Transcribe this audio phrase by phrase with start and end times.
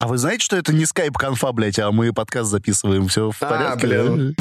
[0.00, 3.08] А вы знаете, что это не скайп-конфа, блядь, а мы подкаст записываем?
[3.08, 3.86] Все в А, порядке?
[3.86, 4.36] блин.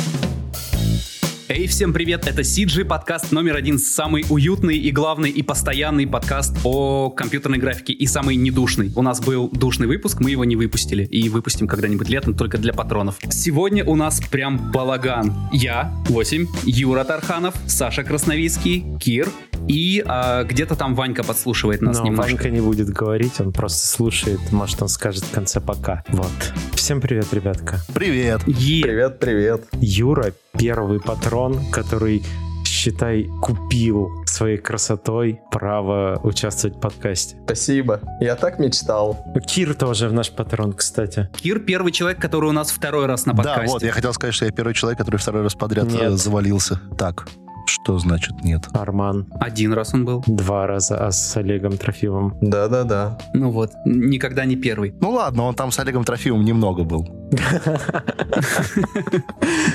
[1.55, 2.25] Эй, всем привет!
[2.25, 7.93] Это CG подкаст номер один, самый уютный и главный и постоянный подкаст о компьютерной графике
[7.93, 8.91] и самый недушный.
[8.95, 12.73] У нас был душный выпуск, мы его не выпустили и выпустим когда-нибудь летом только для
[12.73, 13.19] патронов.
[13.29, 15.31] Сегодня у нас прям балаган.
[15.51, 19.29] Я, 8, Юра Тарханов, Саша Красновицкий, Кир
[19.67, 22.31] и а, где-то там Ванька подслушивает нас Но немножко.
[22.31, 24.39] Ванька не будет говорить, он просто слушает.
[24.51, 26.03] Может, он скажет в конце пока.
[26.09, 26.31] Вот.
[26.73, 27.79] Всем привет, ребятка.
[27.93, 28.41] Привет.
[28.47, 28.83] Е.
[28.83, 29.63] Привет, привет.
[29.79, 32.23] Юра— первый патрон, который,
[32.65, 37.37] считай, купил своей красотой право участвовать в подкасте.
[37.45, 37.99] Спасибо.
[38.19, 39.23] Я так мечтал.
[39.47, 41.29] Кир тоже наш патрон, кстати.
[41.35, 43.67] Кир первый человек, который у нас второй раз на Да, подкасте.
[43.73, 46.01] вот, я хотел сказать, что я первый человек, который второй раз подряд Нет.
[46.01, 46.79] э, завалился.
[46.97, 47.27] Так,
[47.65, 48.67] что значит нет?
[48.73, 50.23] Арман Один раз он был.
[50.27, 52.37] два раза, а с Олегом Трофимовым.
[52.41, 53.17] Да-да-да.
[53.33, 54.93] Ну вот, никогда не первый.
[54.99, 57.07] Ну ладно, он там с Олегом Трофимовым немного был.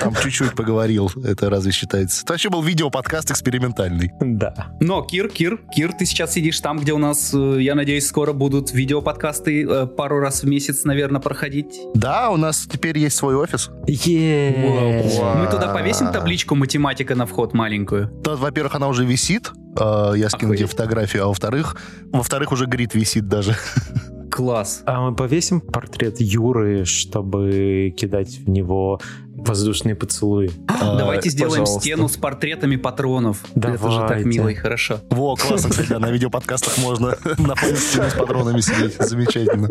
[0.01, 2.23] Там чуть-чуть поговорил, это разве считается?
[2.23, 4.13] Это вообще был видео-подкаст экспериментальный.
[4.21, 4.69] Да.
[4.81, 8.33] Но, Кир, Кир, Кир, ты сейчас сидишь там, где у нас, э, я надеюсь, скоро
[8.33, 11.81] будут видеоподкасты э, пару раз в месяц, наверное, проходить.
[11.95, 13.71] Да, у нас теперь есть свой офис.
[13.89, 17.78] Мы туда повесим табличку математика на вход маленькую.
[18.23, 21.77] То, во-первых, она уже висит, э, я скину тебе фотографию, а во-вторых,
[22.13, 23.57] во-вторых, уже грид висит даже.
[24.31, 24.83] Класс.
[24.87, 29.01] А мы повесим портрет Юры, чтобы кидать в него
[29.39, 30.51] воздушные поцелуи.
[30.67, 31.81] А, Давайте сделаем пожалуйста.
[31.81, 33.45] стену с портретами патронов.
[33.55, 34.29] Это же так Давайте.
[34.29, 35.01] мило и хорошо.
[35.11, 38.97] Во, классно, кстати, да, на видеоподкастах можно на фоне стены с патронами сидеть.
[38.99, 39.69] Замечательно.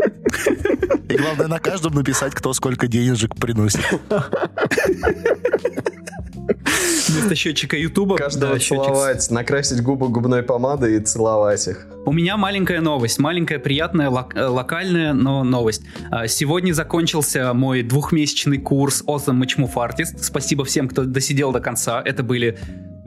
[1.09, 3.79] И главное, на каждом написать, кто сколько денежек приносит.
[7.09, 8.17] Вместо счетчика Ютуба.
[8.17, 11.87] Каждого да, счетчик целовать, накрасить губы губной помадой и целовать их.
[12.05, 15.83] У меня маленькая новость, маленькая, приятная, лок- э, локальная, но новость.
[16.11, 20.19] А, Сегодня закончился мой двухмесячный курс Awesome Matchmove Artist.
[20.21, 22.01] Спасибо всем, кто досидел до конца.
[22.03, 22.57] Это были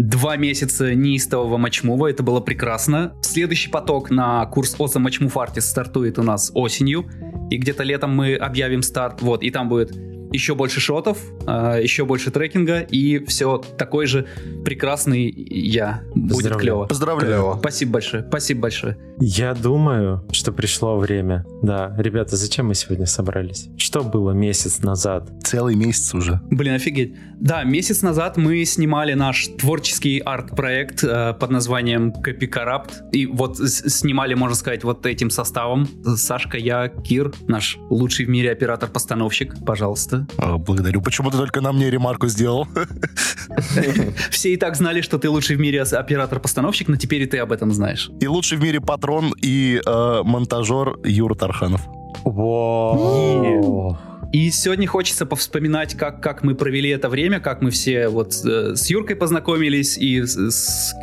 [0.00, 3.12] два месяца неистового матчмува, это было прекрасно.
[3.20, 7.06] Следующий поток на курс Matchmove Artist стартует у нас осенью,
[7.50, 9.92] и где-то летом мы объявим старт, вот, и там будет
[10.32, 14.26] еще больше шотов, а, еще больше трекинга, и все такой же
[14.64, 16.02] прекрасный я.
[16.14, 16.86] Будет клево.
[16.86, 17.56] Поздравляю.
[17.58, 18.96] Спасибо большое, спасибо большое.
[19.20, 21.44] Я думаю, что пришло время.
[21.62, 23.68] Да, ребята, зачем мы сегодня собрались?
[23.76, 25.30] Что было месяц назад?
[25.44, 26.40] Целый месяц уже.
[26.50, 27.14] Блин, офигеть.
[27.38, 33.10] Да, месяц назад мы снимали наш творческий арт-проект э, под названием Copy Corrupt.
[33.12, 35.88] И вот снимали, можно сказать, вот этим составом.
[36.16, 39.54] Сашка, я, Кир, наш лучший в мире оператор-постановщик.
[39.64, 40.19] Пожалуйста.
[40.38, 41.00] А, Благодарю.
[41.02, 42.66] Почему ты только на мне ремарку сделал?
[44.30, 47.38] Все и так знали, что ты лучший в мире ос- оператор-постановщик, но теперь и ты
[47.38, 48.10] об этом знаешь.
[48.20, 51.80] И лучший в мире патрон и э, монтажер Юра Тарханов.
[52.24, 53.98] Вау.
[54.32, 58.76] И сегодня хочется повспоминать, как, как мы провели это время, как мы все вот э,
[58.76, 60.94] с Юркой познакомились и с- с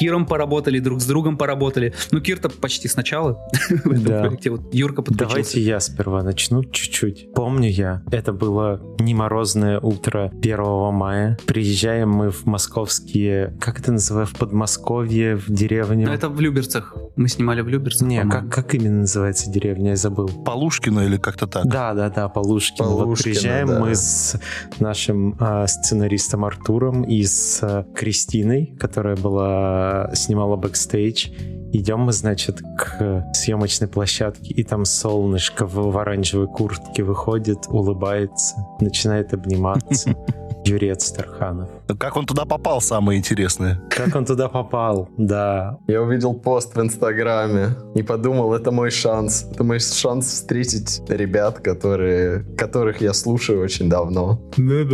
[0.00, 1.92] Киром поработали, друг с другом поработали.
[2.10, 3.38] Ну, Кир-то почти сначала
[3.84, 4.20] в этом Да.
[4.22, 4.48] проекте.
[4.50, 5.28] Вот Юрка подключился.
[5.36, 7.34] Давайте я сперва начну чуть-чуть.
[7.34, 10.58] Помню я, это было не морозное утро 1
[10.94, 11.38] мая.
[11.46, 16.06] Приезжаем мы в московские, как это называется, в Подмосковье, в деревню.
[16.06, 16.96] Ну, это в Люберцах.
[17.16, 20.28] Мы снимали в Люберцах, Не, как, как именно называется деревня, я забыл.
[20.28, 21.66] Полушкина или как-то так?
[21.66, 22.86] Да, да, да, Полушкин.
[22.86, 23.80] вот Полушкино, приезжаем да.
[23.80, 24.40] мы с
[24.78, 31.28] нашим а, сценаристом Артуром и с а, Кристиной, которая была снимала бэкстейдж.
[31.72, 38.56] Идем мы, значит, к съемочной площадке, и там солнышко в, в оранжевой куртке выходит, улыбается,
[38.80, 40.14] начинает обниматься.
[40.64, 41.68] Юрец Тарханов.
[41.98, 43.80] Как он туда попал, самое интересное.
[43.90, 45.08] Как он туда попал?
[45.16, 45.78] Да.
[45.88, 49.46] Я увидел пост в Инстаграме и подумал, это мой шанс.
[49.50, 54.40] Это мой шанс встретить ребят, которые, которых я слушаю очень давно.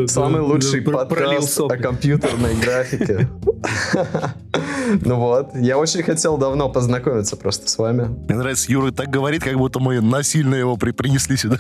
[0.07, 3.29] Самый лучший Пр- пролил подкаст о компьютерной графике.
[5.05, 8.05] Ну вот, я очень хотел давно познакомиться просто с вами.
[8.29, 11.59] Мне нравится, Юра так говорит, как будто мы насильно его при- принесли сюда.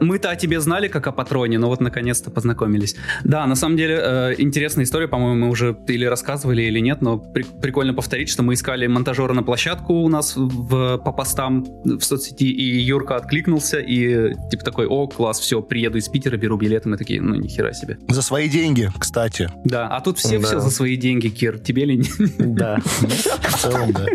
[0.00, 2.96] Мы-то о тебе знали, как о патроне, но вот наконец-то познакомились.
[3.24, 7.18] Да, на самом деле, э, интересная история, по-моему, мы уже или рассказывали, или нет, но
[7.18, 12.00] при- прикольно повторить, что мы искали монтажера на площадку у нас в, по постам в
[12.02, 16.88] соцсети, и Юрка откликнулся, и типа такой, о, класс, все, приеду из Питера, беру билеты,
[16.88, 17.98] мы такие, ну, нихера себе.
[18.08, 19.50] За свои деньги, кстати.
[19.64, 20.46] Да, а тут все Да.
[20.46, 22.78] все за свои деньги, Кир, тебе ли не, Да.
[22.84, 24.06] В целом, да.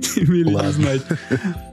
[0.00, 0.72] Тебе ли не Ладно.
[0.72, 1.02] знать?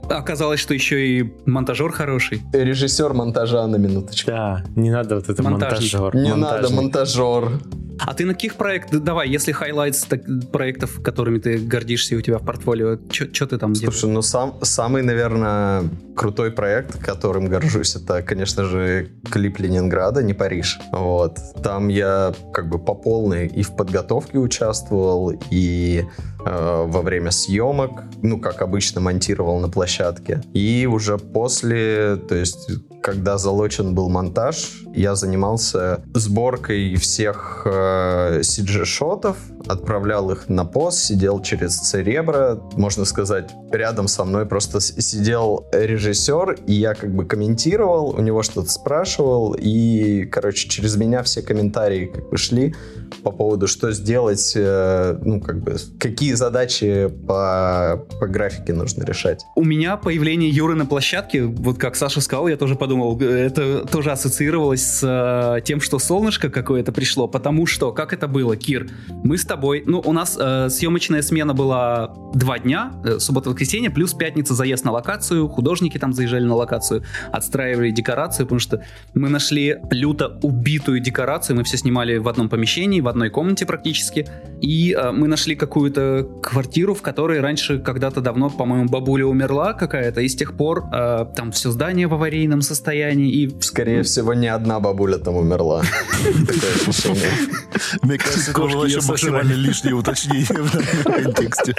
[0.08, 2.42] Оказалось, что еще и монтажер хороший.
[2.52, 4.30] Режиссер монтажа на минуточку.
[4.30, 6.14] Да, не надо вот это монтажер.
[6.14, 7.60] Не надо монтажер.
[8.00, 10.06] А ты на каких проектах, давай, если highlights
[10.52, 13.98] проектов, которыми ты гордишься у тебя в портфолио, что ты там делаешь?
[13.98, 15.84] Слушай, ну сам, самый, наверное,
[16.16, 20.78] крутой проект, которым горжусь, это, конечно же, клип Ленинграда, не Париж.
[20.90, 21.38] Вот.
[21.62, 26.04] Там я как бы по полной и в подготовке участвовал, и
[26.44, 30.42] во время съемок, ну, как обычно, монтировал на площадке.
[30.52, 32.68] И уже после, то есть
[33.04, 39.36] когда залочен был монтаж, я занимался сборкой всех э, CG-шотов,
[39.68, 46.58] отправлял их на пост, сидел через Церебро, можно сказать, рядом со мной просто сидел режиссер,
[46.66, 52.06] и я как бы комментировал, у него что-то спрашивал, и, короче, через меня все комментарии
[52.06, 52.74] как бы шли
[53.22, 59.44] по поводу, что сделать, э, ну, как бы, какие задачи по, по графике нужно решать.
[59.56, 64.10] У меня появление Юры на площадке, вот как Саша сказал, я тоже подумал, это тоже
[64.10, 68.88] ассоциировалось с э, тем, что солнышко какое-то пришло, потому что, как это было, Кир,
[69.22, 74.12] мы с тобой, ну, у нас э, съемочная смена была два дня, э, суббота-воскресенье, плюс
[74.12, 78.82] пятница заезд на локацию, художники там заезжали на локацию, отстраивали декорацию, потому что
[79.14, 84.26] мы нашли люто убитую декорацию, мы все снимали в одном помещении, в одной комнате практически,
[84.60, 90.20] и э, мы нашли какую-то квартиру, в которой раньше когда-то давно, по-моему, бабуля умерла какая-то,
[90.20, 93.54] и с тех пор э, там все здание в аварийном состоянии, и...
[93.60, 95.84] Скорее всего, не одна бабуля там умерла.
[98.02, 101.74] Мне кажется, это было еще максимально лишнее уточнение в контексте.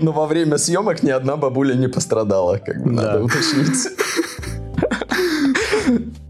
[0.00, 3.88] Но во время съемок ни одна бабуля не пострадала, как бы надо уточнить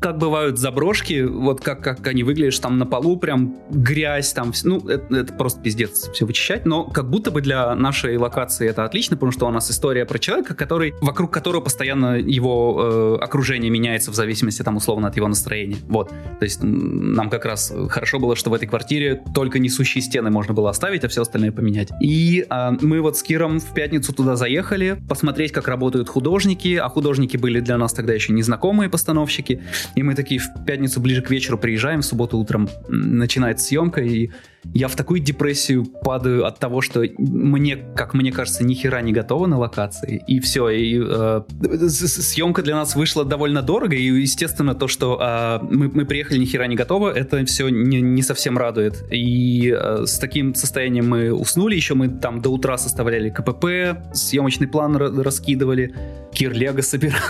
[0.02, 4.86] как бывают заброшки, вот как, как они выглядят, там на полу прям грязь, там, ну,
[4.88, 9.16] это, это просто пиздец все вычищать, но как будто бы для нашей локации это отлично,
[9.16, 14.10] потому что у нас история про человека, который, вокруг которого постоянно его э, окружение меняется
[14.10, 18.34] в зависимости, там, условно, от его настроения, вот, то есть нам как раз хорошо было,
[18.34, 21.90] что в этой квартире только несущие стены можно было оставить, а все остальное поменять.
[22.00, 26.88] И э, мы вот с Киром в пятницу туда заехали, посмотреть, как работают художники, а
[26.88, 29.62] художники были для нас тогда еще незнакомые постановщики,
[29.94, 34.30] и мы такие в пятницу ближе к вечеру приезжаем, в субботу утром начинается съемка, и
[34.74, 39.12] я в такую депрессию падаю от того, что мне, как мне кажется, ни хера не
[39.12, 40.22] готова на локации.
[40.26, 41.42] И все, и э,
[41.88, 46.44] съемка для нас вышла довольно дорого, и, естественно, то, что э, мы, мы приехали ни
[46.44, 49.04] хера не готово, это все не, не совсем радует.
[49.10, 54.68] И э, с таким состоянием мы уснули, еще мы там до утра составляли КПП, съемочный
[54.68, 55.94] план раскидывали,
[56.32, 57.20] Кир Лего собирал.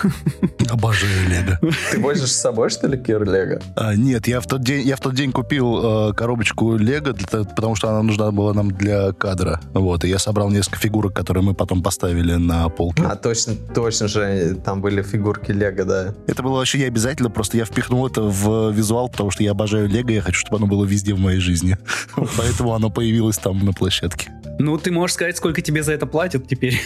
[0.70, 1.58] Обожаю Лего.
[1.90, 3.60] Ты возишь с собой, что ли, Кир Лего?
[3.74, 7.74] А, нет, я в тот день, я в тот день купил э, коробочку Лего потому
[7.74, 9.60] что она нужна была нам для кадра.
[9.72, 13.02] Вот, и я собрал несколько фигурок, которые мы потом поставили на полке.
[13.04, 16.14] А точно, точно же, там были фигурки Лего, да.
[16.26, 19.88] Это было вообще не обязательно, просто я впихнул это в визуал, потому что я обожаю
[19.88, 21.76] Лего, я хочу, чтобы оно было везде в моей жизни.
[22.36, 24.30] Поэтому оно появилось там на площадке.
[24.58, 26.80] Ну, ты можешь сказать, сколько тебе за это платят теперь?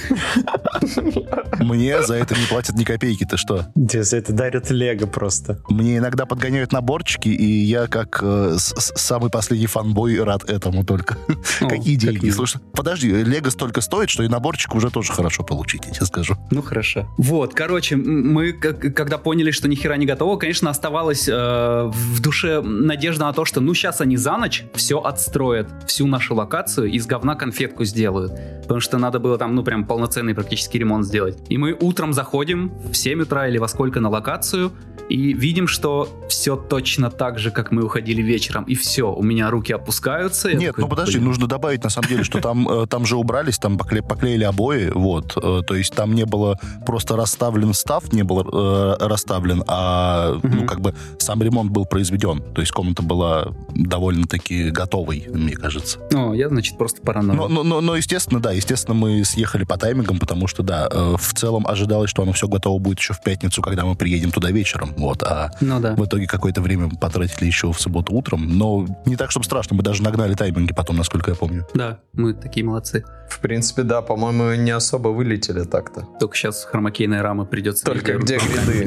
[1.58, 3.66] Мне за это не платят ни копейки, ты что?
[3.74, 5.58] Тебе за это дарят Лего просто.
[5.68, 11.16] Мне иногда подгоняют наборчики, и я как э, самый последний фанбой рад этому только.
[11.60, 12.26] О, Какие деньги?
[12.26, 16.06] Как Слушай, подожди, Лего столько стоит, что и наборчик уже тоже хорошо получить, я тебе
[16.06, 16.36] скажу.
[16.50, 17.06] Ну, хорошо.
[17.16, 22.60] Вот, короче, мы когда поняли, что ни хера не готово, конечно, оставалась э, в душе
[22.60, 27.06] надежда на то, что ну сейчас они за ночь все отстроят, всю нашу локацию из
[27.06, 28.32] говна конфетку сделают.
[28.62, 31.38] Потому что надо было там, ну, прям полноценный практически ремонт сделать.
[31.48, 34.72] И мы утром заходим в 7 утра или во сколько на локацию,
[35.08, 38.64] и видим, что все точно так же, как мы уходили вечером.
[38.64, 40.15] И все, у меня руки опускаются.
[40.54, 41.28] Нет, такой, ну подожди, блин.
[41.28, 44.90] нужно добавить на самом деле, что там, э, там же убрались, там покле, поклеили обои,
[44.92, 45.36] вот.
[45.36, 50.66] Э, то есть там не было просто расставлен став, не был э, расставлен, а ну
[50.66, 52.42] как бы сам ремонт был произведен.
[52.54, 55.98] То есть комната была довольно-таки готовой, мне кажется.
[56.10, 57.38] Ну, я, значит, просто параноик.
[57.38, 61.34] Но, но, но, но, естественно, да, естественно, мы съехали по таймингам, потому что, да, в
[61.34, 64.94] целом ожидалось, что оно все готово будет еще в пятницу, когда мы приедем туда вечером.
[64.96, 65.94] Вот, а ну, да.
[65.94, 68.58] в итоге какое-то время потратили еще в субботу утром.
[68.58, 71.66] Но не так, чтобы страшно, мы даже нагнали тайминги потом, насколько я помню.
[71.74, 73.04] Да, мы такие молодцы.
[73.28, 76.06] В принципе, да, по-моему, не особо вылетели так-то.
[76.20, 77.84] Только сейчас хромакейная рама придется...
[77.84, 78.86] Только где гриды?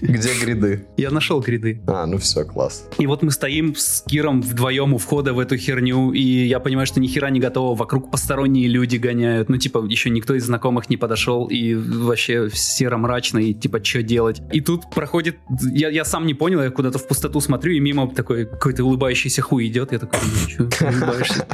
[0.00, 0.86] Где гриды?
[0.96, 1.80] Я нашел гриды.
[1.86, 2.88] А, ну все, класс.
[2.98, 6.86] И вот мы стоим с Киром вдвоем у входа в эту херню, и я понимаю,
[6.86, 10.90] что ни хера не готово, вокруг посторонние люди гоняют, ну, типа, еще никто из знакомых
[10.90, 14.42] не подошел, и вообще серо-мрачно, и типа, что делать?
[14.52, 15.36] И тут проходит
[15.72, 19.42] я, я сам не понял, я куда-то в пустоту смотрю, и мимо такой какой-то улыбающийся
[19.42, 19.92] хуй идет.
[19.92, 20.18] Я такой,
[20.58, 21.46] ну, что улыбаешься?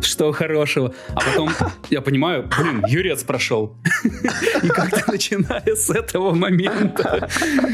[0.00, 0.94] Что хорошего?
[1.14, 1.50] А потом
[1.90, 3.76] я понимаю, блин, Юрец прошел.
[4.62, 7.28] И как-то начиная с этого момента...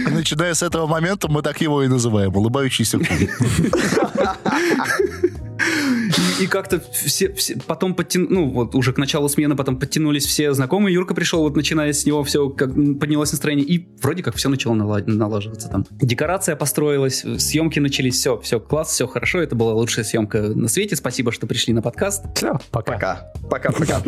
[0.09, 2.99] И начиная с этого момента мы так его и называем, улыбающийся.
[6.39, 10.27] И, и как-то все, все потом подтянули, ну, вот уже к началу смены потом подтянулись
[10.27, 10.95] все знакомые.
[10.95, 14.75] Юрка пришел, вот начиная с него все как поднялось настроение, и вроде как все начало
[14.75, 15.87] налад, налаживаться там.
[15.91, 20.97] Декорация построилась, съемки начались, все, все, класс, все хорошо, это была лучшая съемка на свете.
[20.97, 22.25] Спасибо, что пришли на подкаст.
[22.35, 22.93] Все, пока.
[22.93, 23.33] Пока.
[23.51, 24.03] Пока-пока.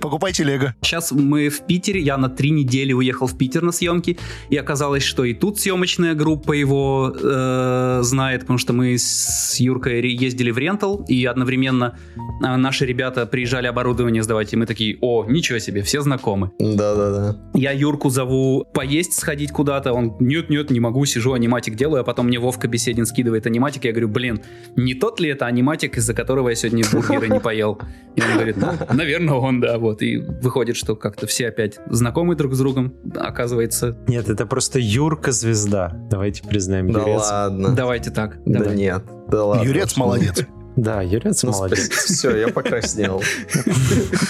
[0.00, 0.74] Покупайте Лего.
[0.82, 4.18] Сейчас мы в Питере, я на три недели уехал в Питер на съемки,
[4.50, 10.06] и оказалось, что и тут съемочная группа его э, знает, потому что мы с Юркой
[10.06, 15.24] ездили в рентал, и одновременно э, наши ребята приезжали оборудование сдавать, и мы такие, о,
[15.24, 16.50] ничего себе, все знакомы.
[16.58, 17.36] Да-да-да.
[17.54, 22.26] Я Юрку зову поесть, сходить куда-то, он, нет-нет, не могу, сижу, аниматик делаю, а потом
[22.26, 24.42] мне Вовка Беседин скидывает аниматик, я говорю, блин,
[24.76, 27.80] не тот ли это аниматик, из-за которого я сегодня бургеры не поел?
[28.14, 30.02] И он говорит, ну, наверное, он, да, вот.
[30.02, 33.96] И выходит, что как-то все опять знакомы друг с другом, оказывается.
[34.06, 35.96] Нет, это просто Юрка звезда.
[36.10, 36.92] Давайте признаем.
[36.92, 37.74] Да ладно.
[37.74, 38.38] Давайте так.
[38.44, 38.76] Да давай.
[38.76, 39.02] нет.
[39.28, 39.64] Да ладно.
[39.64, 40.42] Юрец молодец.
[40.74, 41.90] Да, Юрец Ну, молодец.
[41.90, 43.22] Все, я покраснел.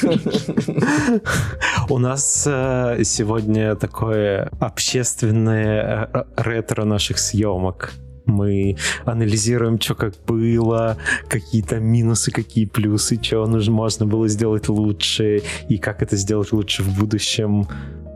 [1.89, 7.93] У нас э, сегодня такое общественное э, ретро наших съемок.
[8.25, 10.97] Мы анализируем, что как было,
[11.29, 16.83] какие-то минусы, какие плюсы, что нужно, можно было сделать лучше, и как это сделать лучше
[16.83, 17.69] в будущем.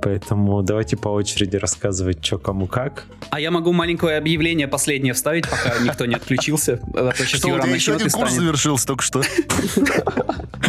[0.02, 3.04] Поэтому давайте по очереди рассказывать, что кому как.
[3.30, 6.80] А я могу маленькое объявление последнее вставить, пока никто не отключился.
[6.94, 9.22] А то сейчас Что, Юра тебя еще один курс завершился только что.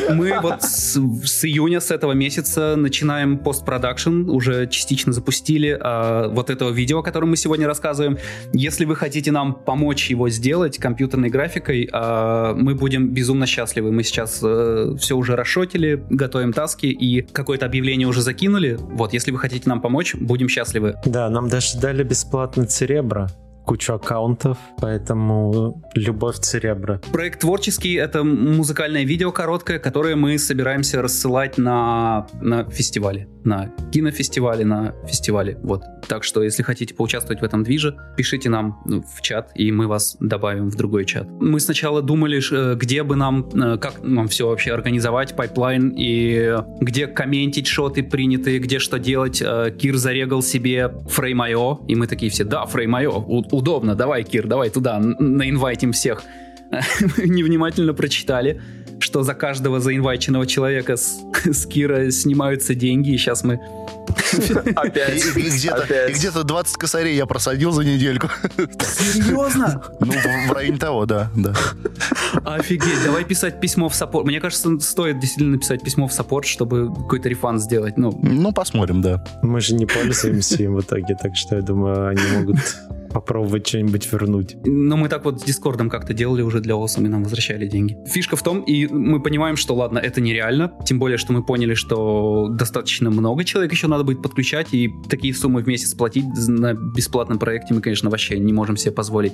[0.09, 6.49] Мы вот с, с июня, с этого месяца начинаем постпродакшн, уже частично запустили а, вот
[6.49, 8.17] этого видео, о котором мы сегодня рассказываем.
[8.53, 13.91] Если вы хотите нам помочь его сделать компьютерной графикой, а, мы будем безумно счастливы.
[13.91, 18.77] Мы сейчас все уже расшотили, готовим таски и какое-то объявление уже закинули.
[18.79, 20.95] Вот, если вы хотите нам помочь, будем счастливы.
[21.05, 23.27] Да, нам даже дали бесплатно Cerebro,
[23.67, 27.01] кучу аккаунтов, поэтому любовь Церебро.
[27.11, 34.63] Проект творческий— это музыкальное видео короткое, которое мы собираемся рассылать на, на фестивале, на кинофестивале,
[34.63, 35.59] на фестивале.
[35.63, 35.83] Вот.
[36.07, 39.87] Так что, если хотите поучаствовать в этом движе, пишите нам ну, в чат, и мы
[39.87, 41.27] вас добавим в другой чат.
[41.29, 46.55] Мы сначала думали, э, где бы нам, э, как нам все вообще организовать, пайплайн, и
[46.79, 49.41] где комментить шоты принятые, где что делать.
[49.41, 54.69] Э, Кир зарегал себе Frame.io, и мы такие все, да, у- удобно, давай, Кир, давай
[54.69, 56.23] туда, наинвайтим всех.
[57.17, 58.61] Мы невнимательно прочитали,
[58.99, 63.59] что за каждого заинвайченного человека с, с Кира снимаются деньги, и сейчас мы...
[64.75, 65.23] Опять.
[65.35, 68.29] и где-то, и где-то 20 косарей я просадил за недельку.
[68.79, 69.83] Серьезно?
[69.99, 71.53] Ну, в, в районе того, да, да.
[72.43, 74.25] Офигеть, давай писать письмо в саппорт.
[74.25, 77.97] Мне кажется, стоит действительно написать письмо в саппорт, чтобы какой-то refund сделать.
[77.97, 79.23] Ну, Ну, посмотрим, да.
[79.41, 82.57] Мы же не пользуемся им в итоге, так что я думаю, они могут
[83.09, 84.55] попробовать что-нибудь вернуть.
[84.65, 87.97] Но мы так вот с Дискордом как-то делали уже для Осом, и нам возвращали деньги.
[88.07, 91.73] Фишка в том, и мы понимаем, что ладно, это нереально, тем более, что мы поняли,
[91.73, 96.73] что достаточно много человек еще надо будет подключать, и такие суммы в месяц платить на
[96.73, 99.33] бесплатном проекте мы, конечно, вообще не можем себе позволить.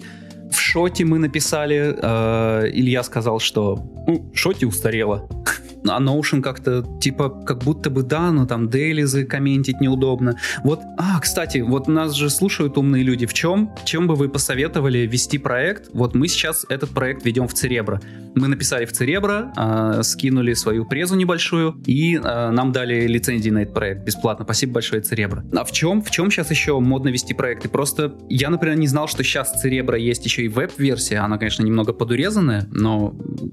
[0.51, 5.27] В шоте мы написали, э, Илья сказал, что ну, шоте устарело.
[5.87, 10.37] А Notion как-то, типа, как будто бы да, но там дейлизы комментить неудобно.
[10.63, 13.25] Вот, а, кстати, вот нас же слушают умные люди.
[13.25, 13.71] В чем?
[13.85, 15.89] Чем бы вы посоветовали вести проект?
[15.93, 17.99] Вот мы сейчас этот проект ведем в Церебро.
[18.35, 23.59] Мы написали в Церебро, э, скинули свою презу небольшую, и э, нам дали лицензии на
[23.59, 24.45] этот проект бесплатно.
[24.45, 25.43] Спасибо большое, Церебро.
[25.55, 26.01] А в чем?
[26.01, 27.69] В чем сейчас еще модно вести проекты?
[27.69, 31.17] Просто я, например, не знал, что сейчас Церебро есть еще и веб-версия.
[31.17, 33.09] Она, конечно, немного подурезанная, но,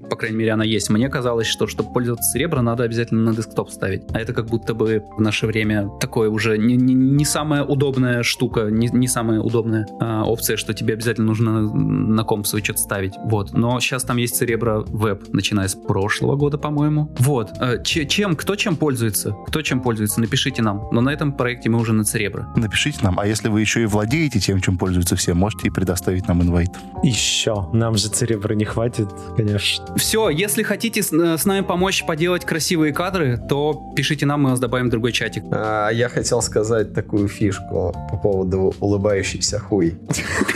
[0.09, 0.89] по крайней мере, она есть.
[0.89, 4.03] Мне казалось, что, чтобы пользоваться Церебро, надо обязательно на десктоп ставить.
[4.13, 8.23] А это как будто бы в наше время такое уже не, не, не самая удобная
[8.23, 12.79] штука, не, не самая удобная а, опция, что тебе обязательно нужно на комп свой что-то
[12.79, 13.13] ставить.
[13.25, 13.53] Вот.
[13.53, 17.13] Но сейчас там есть Церебро веб, начиная с прошлого года, по-моему.
[17.19, 17.51] Вот.
[17.59, 19.35] Э, че- чем, кто чем пользуется?
[19.47, 20.19] Кто чем пользуется?
[20.21, 20.87] Напишите нам.
[20.91, 22.45] Но на этом проекте мы уже на Церебро.
[22.55, 26.27] Напишите нам, а если вы еще и владеете тем, чем пользуются все, можете и предоставить
[26.27, 26.69] нам инвайт.
[27.03, 27.67] Еще.
[27.73, 29.85] Нам же Церебра не хватит, конечно.
[29.95, 34.49] Все, если хотите с, э, с нами помочь поделать красивые кадры, то пишите нам, мы
[34.49, 35.45] вас добавим в другой чатик.
[35.49, 39.97] А, Я хотел сказать такую фишку по поводу улыбающийся хуй.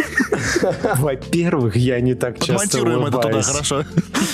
[0.99, 3.45] Во-первых, я не так часто Подмонтируем это туда, улыбаюсь.
[3.45, 3.83] хорошо.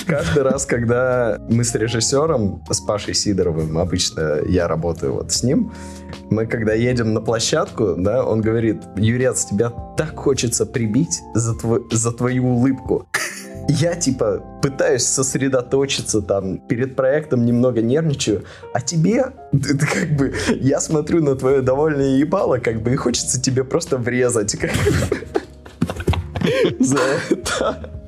[0.06, 5.72] Каждый раз, когда мы с режиссером, с Пашей Сидоровым, обычно я работаю вот с ним,
[6.28, 11.84] мы когда едем на площадку, да, он говорит, Юрец, тебя так хочется прибить за, тво-
[11.94, 13.06] за твою улыбку.
[13.68, 20.80] Я, типа, пытаюсь сосредоточиться там, перед проектом немного нервничаю, а тебе, ты, как бы, я
[20.80, 24.56] смотрю на твое довольное ебало, как бы, и хочется тебе просто врезать.
[24.56, 25.26] как бы.
[26.84, 26.98] За
[27.30, 28.01] это.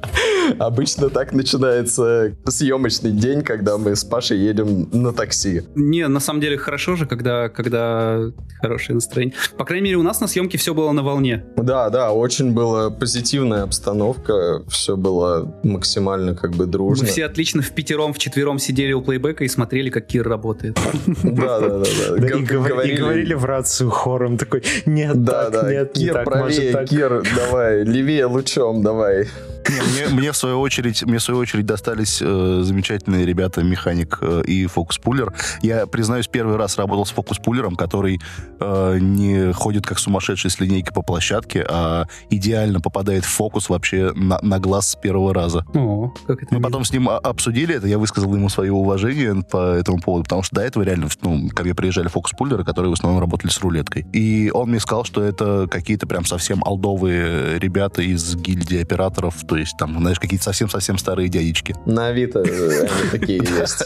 [0.58, 5.62] Обычно так начинается съемочный день, когда мы с Пашей едем на такси.
[5.74, 8.20] Не, на самом деле хорошо же, когда, когда
[8.60, 9.34] хорошее настроение.
[9.56, 11.44] По крайней мере, у нас на съемке все было на волне.
[11.56, 17.04] Да, да, очень была позитивная обстановка, все было максимально как бы дружно.
[17.04, 20.78] Мы все отлично в пятером, в четвером сидели у плейбека и смотрели, как Кир работает.
[21.24, 21.84] Да, да, да,
[22.16, 26.14] и, говор- и говорили- в рацию хором такой, нет, Да, так, да, нет, не Кир
[26.14, 26.86] так, правее.
[26.86, 29.26] Кир, давай, левее лучом, давай.
[29.68, 34.18] Не, мне, мне в свою очередь, мне в свою очередь достались э, замечательные ребята, механик
[34.20, 35.32] э, и фокус-пулер.
[35.62, 38.20] Я, признаюсь, первый раз работал с фокус-пулером, который
[38.60, 44.12] э, не ходит как сумасшедший с линейкой по площадке, а идеально попадает в фокус вообще
[44.14, 45.64] на, на глаз с первого раза.
[45.74, 46.68] О, как это Мы мило.
[46.68, 50.42] потом с ним о- обсудили это, я высказал ему свое уважение по этому поводу, потому
[50.42, 54.06] что до этого реально, ну, ко мне приезжали фокус-пулеры, которые в основном работали с рулеткой.
[54.12, 59.58] И он мне сказал, что это какие-то прям совсем алдовые ребята из гильдии операторов, то
[59.58, 61.76] есть там, знаешь, какие-то совсем-совсем старые дядечки.
[61.86, 63.84] На Авито э, они такие есть.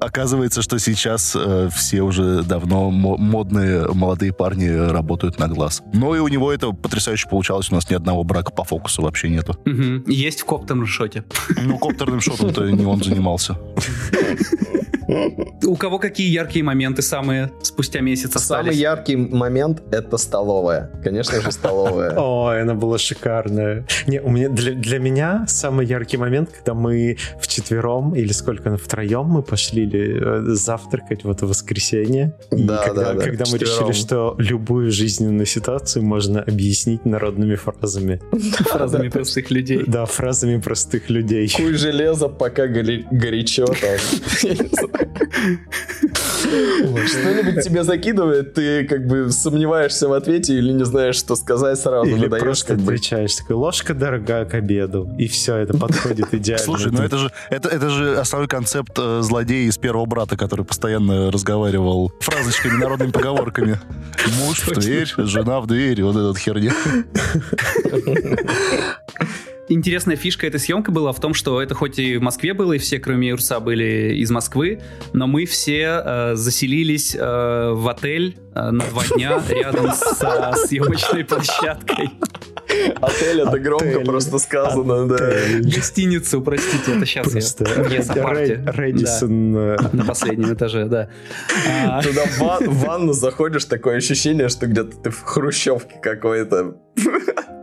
[0.00, 5.84] Оказывается, что сейчас э, все уже давно мо- модные молодые парни работают на глаз.
[5.92, 9.28] Ну и у него это потрясающе получалось, у нас ни одного брака по фокусу вообще
[9.28, 9.56] нету.
[10.08, 11.22] Есть в коптерном шоте.
[11.56, 13.56] Ну, коптерным шотом-то не он занимался.
[15.64, 18.76] У кого какие яркие моменты самые спустя месяц Самый остались?
[18.76, 20.90] яркий момент— это столовая.
[21.02, 22.14] Конечно же, столовая.
[22.18, 23.86] Ой, она была шикарная.
[24.06, 28.76] Не, у меня для, для меня самый яркий момент, когда мы вчетвером или сколько, ну,
[28.76, 32.34] втроем мы пошли э, завтракать в это воскресенье.
[32.50, 33.88] И Да, когда, да, да, когда мы вчетвером.
[33.90, 38.20] решили, что любую жизненную ситуацию можно объяснить народными фразами.
[38.70, 39.84] Фразами простых людей.
[39.86, 41.48] Да, фразами простых людей.
[41.56, 43.98] Куй железо, пока горячо там.
[47.06, 52.06] Что-нибудь тебе закидывает, ты как бы сомневаешься в ответе или не знаешь, что сказать, сразу
[52.06, 52.92] Или выдаешь просто как бы.
[52.92, 55.10] отвечаешь, такой, ложка дорога к обеду.
[55.18, 56.64] И все, это подходит идеально.
[56.64, 60.64] Слушай, ну это же, это, это же основной концепт э, злодея из первого брата, который
[60.64, 63.78] постоянно разговаривал фразочками, народными поговорками.
[64.38, 66.72] Муж в дверь, жена в дверь, вот эта вот херня.
[69.68, 72.78] Интересная фишка этой съемки была в том, что это хоть и в Москве было, и
[72.78, 74.80] все, кроме Юрца, были из Москвы,
[75.12, 81.24] но мы все э, заселились э, в отель э, на два дня рядом со съемочной
[81.24, 82.10] площадкой.
[83.00, 85.32] Отель это громко просто сказано, да.
[85.60, 91.08] Гостиницу, простите, это сейчас я Рэдисон, э, на последнем этаже, да.
[91.68, 92.22] А, Туда
[92.60, 96.76] в ванну заходишь, такое ощущение, что где-то ты в хрущевке какой-то.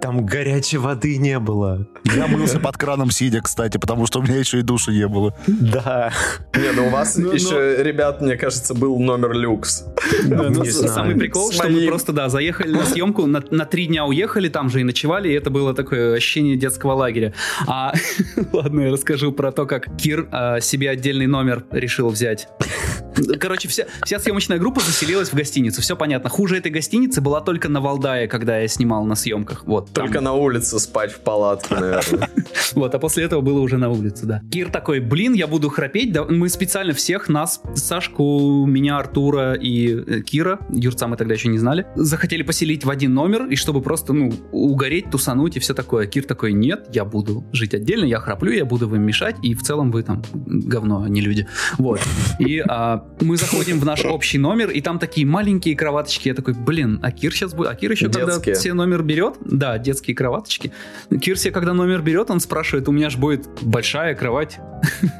[0.04, 1.88] Там горячей воды не было.
[2.04, 5.34] Я мылся под краном сидя, кстати, потому что у меня еще и души не было.
[5.48, 6.12] Да.
[6.54, 9.86] Не, ну у вас Ну, еще, ребят, мне кажется, был номер люкс.
[10.26, 14.50] Ну, самый прикол, что мы просто, да, заехали на съемку, на, на три дня уехали,
[14.50, 17.34] там же и ночевали, и это было такое ощущение детского лагеря.
[17.66, 17.94] А,
[18.52, 22.50] ладно, я расскажу про то, как Кир а, себе отдельный номер решил взять.
[23.40, 26.30] Короче, вся, вся съемочная группа заселилась в гостиницу, все понятно.
[26.30, 29.64] Хуже этой гостиницы была только на Валдае, когда я снимал на съемках.
[29.66, 30.06] Вот, там.
[30.06, 32.30] Только на улице спать в палатке, наверное.
[32.74, 34.42] Вот, а после этого было уже на улице, да.
[34.52, 36.18] Кир такой, блин, я буду храпеть.
[36.30, 41.60] Мы специально всех, нас, Сашку, меня, Артура и э, Кира, Юрца мы тогда еще не
[41.60, 46.08] знали, захотели поселить в один номер, и чтобы просто, ну, угореть, тусануть и все такое.
[46.08, 49.62] Кир такой, нет, я буду жить отдельно, я храплю, я буду вам мешать, и в
[49.62, 51.48] целом вы там говно, а не люди.
[51.78, 52.00] Вот.
[52.40, 56.28] И а, мы заходим в наш общий номер, и там такие маленькие кроваточки.
[56.28, 57.70] Я такой, блин, а Кир сейчас будет...
[57.70, 58.56] А Кир еще когда Детские.
[58.56, 60.72] все номер берет, да, детские кроваточки,
[61.22, 64.60] Кир себе, когда номер берет, он спрашивает, у меня же будет большая кровать.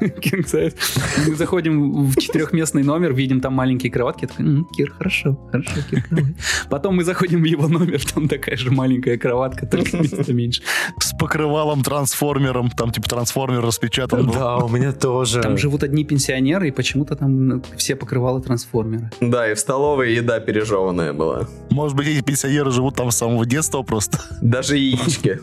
[1.26, 4.24] Мы заходим в четырехместный номер, видим там маленькие кроватки.
[4.24, 6.34] Я такой, «М, Кир, хорошо, хорошо, Кир, кровать».
[6.68, 10.62] Потом мы заходим в его номер, там такая же маленькая кроватка, только места меньше.
[10.98, 14.34] С покрывалом, трансформером, там типа трансформер распечатан был.
[14.34, 15.40] Да, у меня тоже.
[15.40, 19.10] Там живут одни пенсионеры, и почему-то там все покрывалы трансформеры.
[19.20, 21.48] Да, и в столовой еда пережеванная была.
[21.70, 24.18] Может быть, эти пенсионеры живут там с самого детства просто.
[24.40, 25.40] Даже яички.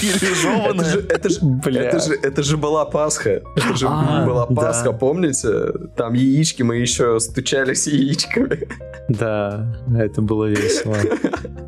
[0.00, 0.86] Пережеванная.
[1.08, 3.42] Это же, это же, это же была Пасха.
[3.56, 5.72] Это же а, была Пасха, помните?
[5.96, 8.68] Там яички, мы еще стучались яичками.
[9.08, 10.96] Да, это было весело.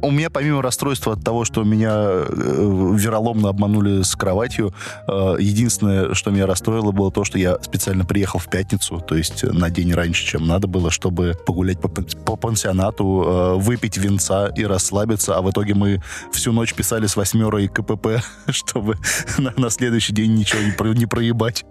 [0.03, 2.25] У меня помимо расстройства от того, что меня э,
[2.97, 4.75] вероломно обманули с кроватью,
[5.07, 9.45] э, единственное, что меня расстроило, было то, что я специально приехал в пятницу, то есть
[9.45, 14.65] на день раньше, чем надо было, чтобы погулять по, по пансионату, э, выпить венца и
[14.65, 18.18] расслабиться, а в итоге мы всю ночь писали с восьмерой КПП,
[18.49, 18.97] чтобы
[19.39, 21.65] на, на следующий день ничего не, про, не проебать.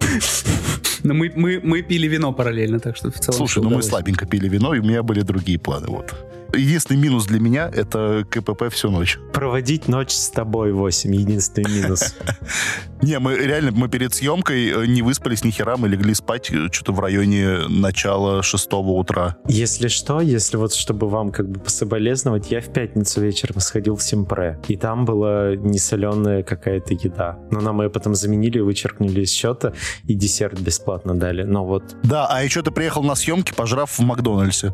[1.04, 3.38] Но мы, мы, мы пили вино параллельно, так что в целом...
[3.38, 6.14] Слушай, ну мы слабенько пили вино, и у меня были другие планы, вот.
[6.54, 9.20] Единственный минус для меня— это КПП всю ночь.
[9.34, 11.14] Проводить ночь с тобой 8.
[11.14, 12.16] Единственный минус.
[13.02, 16.68] Не, мы реально, мы перед съемкой э, не выспались ни хера, мы легли спать э,
[16.72, 19.38] что-то в районе начала шестого утра.
[19.48, 24.04] Если что, если вот чтобы вам как бы пособолезновать, я в пятницу вечером сходил в
[24.04, 27.38] Симпре, и там была несоленая какая-то еда.
[27.52, 29.74] Но нам ее потом заменили, вычеркнули из счета,
[30.06, 31.44] и десерт бесплатно дали.
[31.44, 31.84] Но вот...
[32.04, 34.74] Да, а еще ты приехал на съемки, пожрав в Макдональдсе.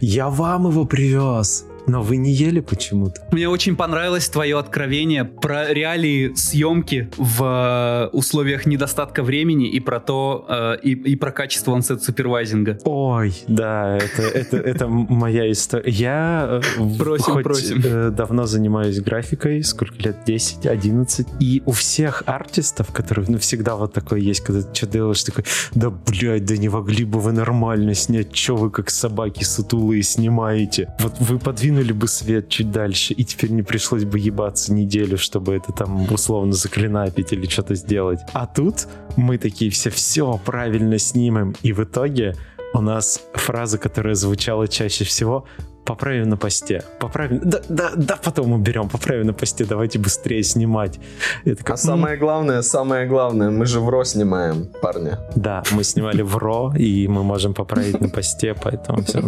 [0.00, 1.66] Я вам его привез.
[1.88, 3.20] Но вы не ели почему-то.
[3.32, 9.98] Мне очень понравилось твое откровение про реалии съемки в э, условиях недостатка времени и про
[9.98, 12.78] то, э, и, и про качество онсет супервайзинга.
[12.84, 15.90] Ой, да, это, это, это моя история.
[15.90, 18.14] Я э, просим, хоть просим.
[18.14, 23.92] давно занимаюсь графикой, сколько лет, 10, 11, и у всех артистов, которые, ну, всегда вот
[23.92, 27.94] такое есть, когда ты что делаешь, такой, да, блядь, да не могли бы вы нормально
[27.94, 30.94] снять, что вы как собаки сутулые снимаете?
[31.00, 35.16] Вот вы подвинули подвинули бы свет чуть дальше, и теперь не пришлось бы ебаться неделю,
[35.16, 38.18] чтобы это там условно заклинапить или что-то сделать.
[38.32, 42.34] А тут мы такие все, все правильно снимем, и в итоге
[42.74, 45.46] у нас фраза, которая звучала чаще всего,
[45.88, 51.00] поправим на посте, поправим, да, да, да, потом уберем, поправим на посте, давайте быстрее снимать.
[51.44, 55.12] такой, а самое главное, самое главное, мы же в РО снимаем, парни.
[55.34, 59.22] Да, мы снимали в РО, и мы можем поправить на посте, поэтому все.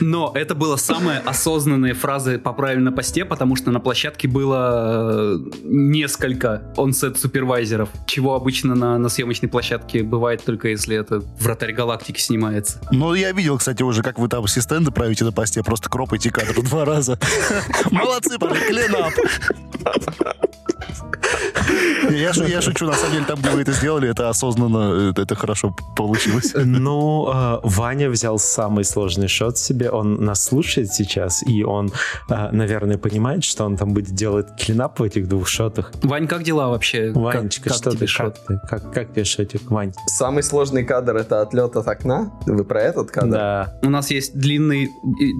[0.00, 5.38] Но это была самая осознанная фраза «поправим на посте», потому что на площадке было э,
[5.62, 12.18] несколько онсет супервайзеров, чего обычно на, на съемочной площадке бывает только если это «Вратарь галактики»
[12.18, 12.80] снимается.
[12.90, 16.30] Ну, я видел, кстати, уже, как вы там ассистенты правите на посте, посте, просто кропайте
[16.30, 17.18] кадр два раза.
[17.90, 19.12] Молодцы, парни, клинап.
[22.10, 25.34] Я, я шучу, на самом деле, там, где вы это сделали, это осознанно, это, это
[25.34, 26.52] хорошо получилось.
[26.54, 31.90] Ну, э, Ваня взял самый сложный шот себе, он нас слушает сейчас, и он,
[32.28, 35.92] э, наверное, понимает, что он там будет делать клинап в этих двух шотах.
[36.02, 37.12] Вань, как дела вообще?
[37.12, 38.38] Ванечка, как, что как ты, шот?
[38.46, 39.92] Как, как, как тебе шотик, Вань?
[40.06, 42.32] Самый сложный кадр— это отлет от окна?
[42.46, 43.30] Вы про этот кадр?
[43.30, 43.74] Да.
[43.82, 44.90] У нас есть длинный,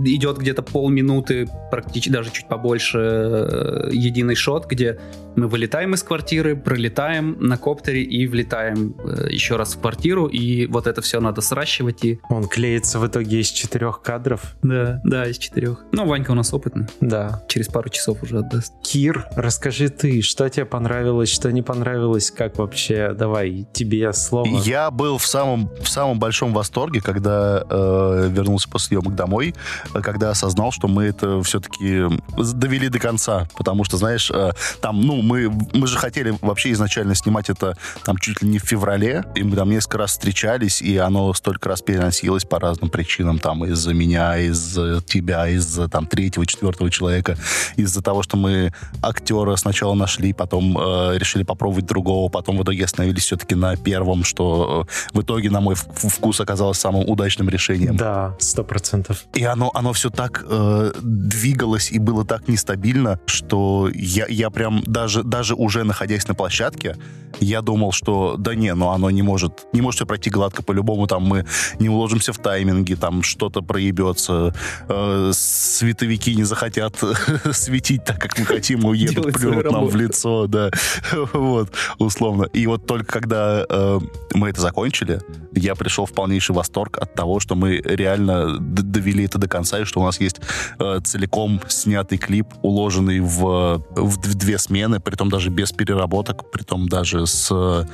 [0.06, 4.98] идет где-то полминуты, практически даже чуть побольше, э, единый шот, где
[5.36, 10.66] мы вылетаем из квартиры, пролетаем на коптере и влетаем э, еще раз в квартиру, и
[10.66, 12.04] вот это все надо сращивать.
[12.04, 12.20] И...
[12.28, 14.56] Он клеится в итоге из четырех кадров?
[14.62, 15.84] Да, да, из четырех.
[15.92, 16.86] Ну, Ванька у нас опытный.
[17.00, 17.42] Да.
[17.48, 18.72] Через пару часов уже отдаст.
[18.82, 24.60] Кир, расскажи ты, что тебе понравилось, что не понравилось, как вообще, давай, тебе слово.
[24.64, 29.54] Я был в самом, в самом большом восторге, когда э, вернулся после съемок домой,
[29.92, 32.04] когда осознал, что мы это все-таки
[32.36, 35.33] довели до конца, потому что, знаешь, э, там, ну, мы,
[35.72, 39.56] мы же хотели вообще изначально снимать это там чуть ли не в феврале, и мы
[39.56, 44.38] там несколько раз встречались, и оно столько раз переносилось по разным причинам, там, из-за меня,
[44.38, 47.36] из-за тебя, из-за там третьего, четвертого человека,
[47.76, 52.84] из-за того, что мы актера сначала нашли, потом э, решили попробовать другого, потом в итоге
[52.84, 57.96] остановились все-таки на первом, что э, в итоге, на мой вкус, оказалось самым удачным решением.
[57.96, 59.24] Да, сто процентов.
[59.34, 64.82] И оно, оно все так э, двигалось и было так нестабильно, что я, я прям
[64.86, 66.96] даже даже, уже находясь на площадке,
[67.40, 71.06] я думал, что да не, но оно не может, не может все пройти гладко, по-любому
[71.06, 71.44] там мы
[71.78, 74.54] не уложимся в тайминги, там что-то проебется,
[74.88, 76.96] э, световики не захотят
[77.52, 80.70] светить так, как мы хотим, уедут, плюнут нам в лицо, да,
[81.32, 82.44] вот, условно.
[82.52, 84.00] И вот только когда э,
[84.34, 85.20] мы это закончили,
[85.52, 89.84] я пришел в полнейший восторг от того, что мы реально довели это до конца, и
[89.84, 90.40] что у нас есть
[90.78, 96.64] э, целиком снятый клип, уложенный в, в две смены, при том даже без переработок, при
[96.64, 97.84] том даже с э,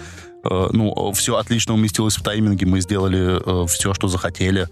[0.72, 4.68] ну, все отлично уместилось в тайминге, мы сделали э, все, что захотели.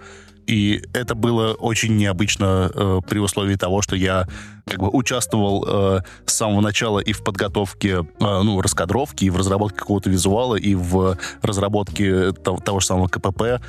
[0.47, 4.27] И это было очень необычно э, при условии того, что я
[4.69, 9.37] как бы участвовал э, с самого начала и в подготовке, э, ну, раскадровки, и в
[9.37, 13.61] разработке какого-то визуала, и в разработке того, того же самого КПП.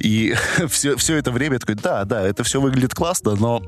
[0.00, 0.34] И
[0.68, 3.62] все, все это время я такой, да, да, это все выглядит классно, но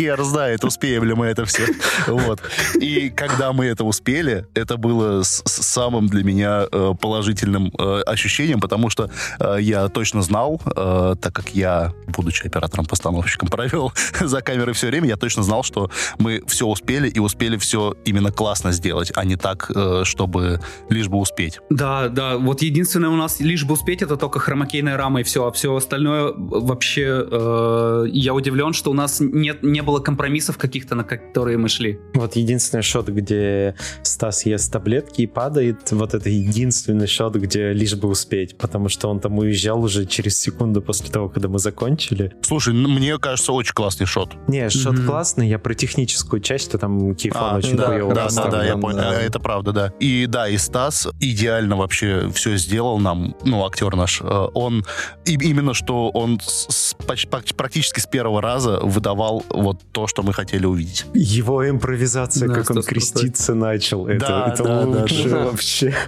[0.00, 1.66] хер знает, успеем ли мы это все.
[2.06, 2.40] Вот.
[2.80, 8.90] И когда мы это успели, это было самым для меня э, положительным э, ощущением, потому
[8.90, 15.08] что э, я точно знал, так как я, будучи оператором-постановщиком, провел за камерой все время,
[15.08, 19.36] я точно знал, что мы все успели и успели все именно классно сделать, а не
[19.36, 19.70] так,
[20.02, 21.60] чтобы лишь бы успеть.
[21.70, 25.46] Да, да, вот единственное у нас лишь бы успеть, это только хромакейная рама и все,
[25.46, 30.96] а все остальное вообще э, я удивлен, что у нас нет, не было компромиссов каких-то,
[30.96, 32.00] на которые мы шли.
[32.14, 37.94] Вот единственный шот, где Стас ест таблетки и падает, вот это единственный шот, где лишь
[37.94, 42.32] бы успеть, потому что он там уезжал уже через секунду после того, когда мы закончили.
[42.42, 44.34] Слушай, мне кажется, очень классный шот.
[44.48, 45.06] Не, шот mm-hmm.
[45.06, 48.64] классный, я про техническую часть, то там Кейфон а, очень да, хуево Да, да, да,
[48.64, 49.20] я понял, да.
[49.20, 49.92] это правда, да.
[50.00, 54.84] И да, и Стас идеально вообще все сделал нам, ну, актер наш, э, он
[55.24, 56.94] именно что он с,
[57.56, 61.06] практически с первого раза выдавал вот то, что мы хотели увидеть.
[61.14, 65.44] Его импровизация, да, как он креститься начал, это, да, это да, лучше да, да.
[65.44, 65.94] вообще.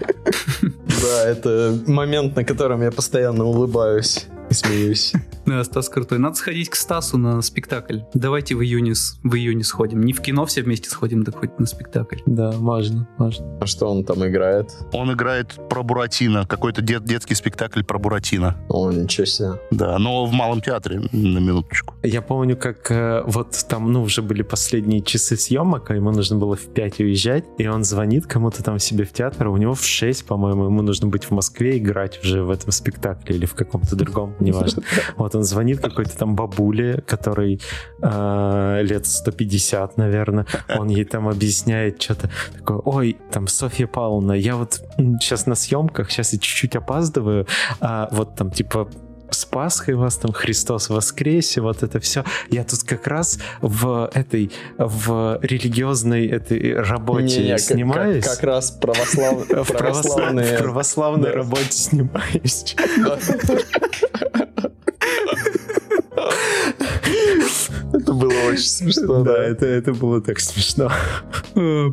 [1.02, 5.12] Да, это момент, на котором я постоянно улыбаюсь смеюсь.
[5.46, 6.18] Да, Стас крутой.
[6.18, 8.00] Надо сходить к Стасу на спектакль.
[8.14, 10.02] Давайте в июне, в июне сходим.
[10.02, 12.18] Не в кино все вместе сходим, да хоть на спектакль.
[12.26, 13.58] Да, важно, важно.
[13.60, 14.70] А что он там играет?
[14.92, 16.46] Он играет про Буратино.
[16.46, 18.56] Какой-то дет, детский спектакль про Буратино.
[18.68, 19.60] О, ничего себе.
[19.70, 21.94] Да, но в Малом театре, на минуточку.
[22.02, 26.36] Я помню, как э, вот там, ну, уже были последние часы съемок, а ему нужно
[26.36, 29.74] было в 5 уезжать, и он звонит кому-то там себе в театр, а у него
[29.74, 33.54] в 6, по-моему, ему нужно быть в Москве играть уже в этом спектакле или в
[33.54, 34.82] каком-то другом неважно.
[35.16, 37.60] Вот он звонит какой-то там бабуле, который
[38.02, 40.46] э, лет 150, наверное.
[40.76, 44.80] Он ей там объясняет что-то такое, ой, там, Софья Павловна, я вот
[45.20, 47.46] сейчас на съемках, сейчас я чуть-чуть опаздываю,
[47.80, 48.88] а вот там, типа,
[49.34, 52.24] с Пасхой вас там Христос воскресе, вот это все.
[52.50, 58.24] Я тут как раз в этой, в религиозной этой работе не, не, снимаюсь.
[58.24, 59.46] Как, как, раз православ...
[59.48, 62.76] в православной, православной работе снимаюсь.
[67.92, 69.22] Это было очень смешно.
[69.22, 70.90] Да, это, это было так смешно.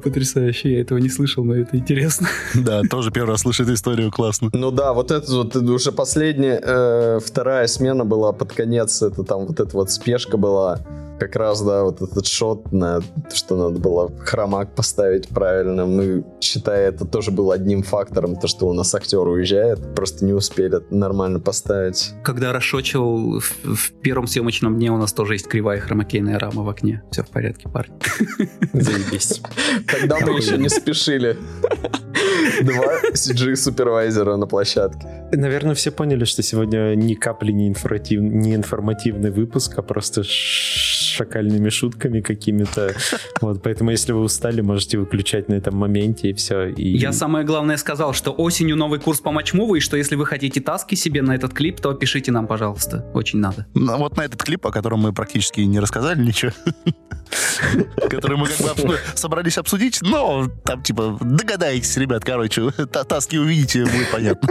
[0.04, 2.28] Потрясающе, я этого не слышал, но это интересно.
[2.56, 4.50] Да, тоже первый раз слышу эту историю, классно.
[4.54, 9.46] Ну да, вот это вот уже последняя, э, вторая смена была под конец, это там
[9.46, 10.80] вот эта вот спешка была
[11.20, 15.86] как раз, да, вот этот шот на то, что надо было хромак поставить правильно.
[15.86, 20.34] Мы, считая, это тоже был одним фактором, то, что у нас актер уезжает, просто не
[20.34, 22.14] успели нормально поставить.
[22.24, 26.70] Когда расшочил в, в первом съемочном дне у нас тоже есть кривая хромакейная рама в
[26.70, 27.04] окне.
[27.12, 27.96] Все в порядке, парни.
[28.74, 29.42] Заебись.
[29.88, 31.38] Тогда мы еще не спешили.
[32.62, 35.08] Два CG-супервайзера на площадке.
[35.32, 38.22] Наверное, все поняли, что сегодня ни капли не, информатив...
[38.22, 40.24] не информативный выпуск, а просто
[41.20, 42.96] шакальными шутками какими-то.
[43.42, 46.70] Вот, поэтому, если вы устали, можете выключать на этом моменте и все.
[46.70, 46.98] И...
[46.98, 50.62] Я самое главное сказал, что осенью новый курс по матчмуву, и что если вы хотите
[50.62, 53.06] таски себе на этот клип, то пишите нам, пожалуйста.
[53.14, 53.66] Очень надо.
[53.74, 56.52] Ну, вот на этот клип, о котором мы практически не рассказали ничего,
[58.10, 64.12] который мы как бы собрались обсудить, но там типа догадаетесь, ребят, короче, таски увидите, будет
[64.12, 64.50] понятно.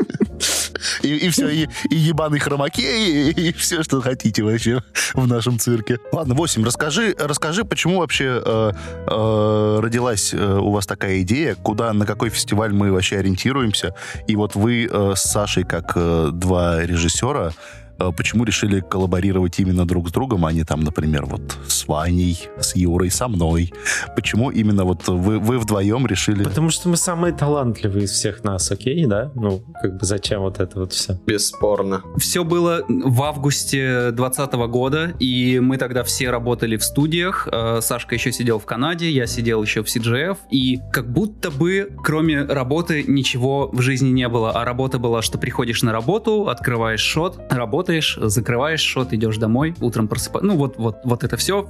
[1.03, 4.83] И, и все, и, и ебаный хромакей, и, и все, что хотите вообще
[5.15, 5.99] в нашем цирке.
[6.13, 8.73] Ладно, 8, расскажи, расскажи, почему вообще э,
[9.07, 13.95] э, родилась э, у вас такая идея, куда, на какой фестиваль мы вообще ориентируемся,
[14.27, 17.53] и вот вы э, с Сашей, как э, два режиссера,
[17.99, 22.77] почему решили коллаборировать именно друг с другом, а не там, например, вот с Ваней, с
[22.77, 23.73] Юрой, со мной?
[24.15, 26.45] Почему именно вот вы, вы вдвоем решили?
[26.45, 29.31] Потому что мы самые талантливые из всех нас, окей, да?
[29.35, 31.19] Ну, как бы зачем вот это вот все?
[31.27, 32.03] Бесспорно.
[32.17, 37.49] Все было в августе 2020 года, и мы тогда все работали в студиях.
[37.51, 41.91] Э, Сашка еще сидел в Канаде, я сидел еще в CGF, и как будто бы
[42.03, 47.01] кроме работы ничего в жизни не было, а работа была, что приходишь на работу, открываешь
[47.01, 50.47] шот, работаешь, работаешь, закрываешь шот, идешь домой, утром просыпаешься.
[50.47, 51.67] Ну, вот, вот, вот это все.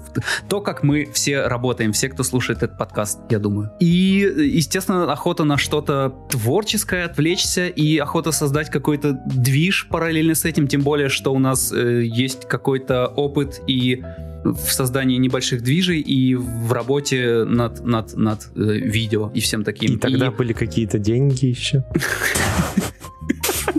[0.48, 3.70] То, как мы все работаем, все, кто слушает этот подкаст, я думаю.
[3.78, 3.86] И,
[4.36, 10.82] естественно, охота на что-то творческое, отвлечься, и охота создать какой-то движ параллельно с этим, тем
[10.82, 14.02] более, что у нас э, есть какой-то опыт и
[14.44, 19.96] в создании небольших движей и в работе над, над, над э, видео и всем таким.
[19.96, 20.30] И тогда и...
[20.30, 21.84] были какие-то деньги еще.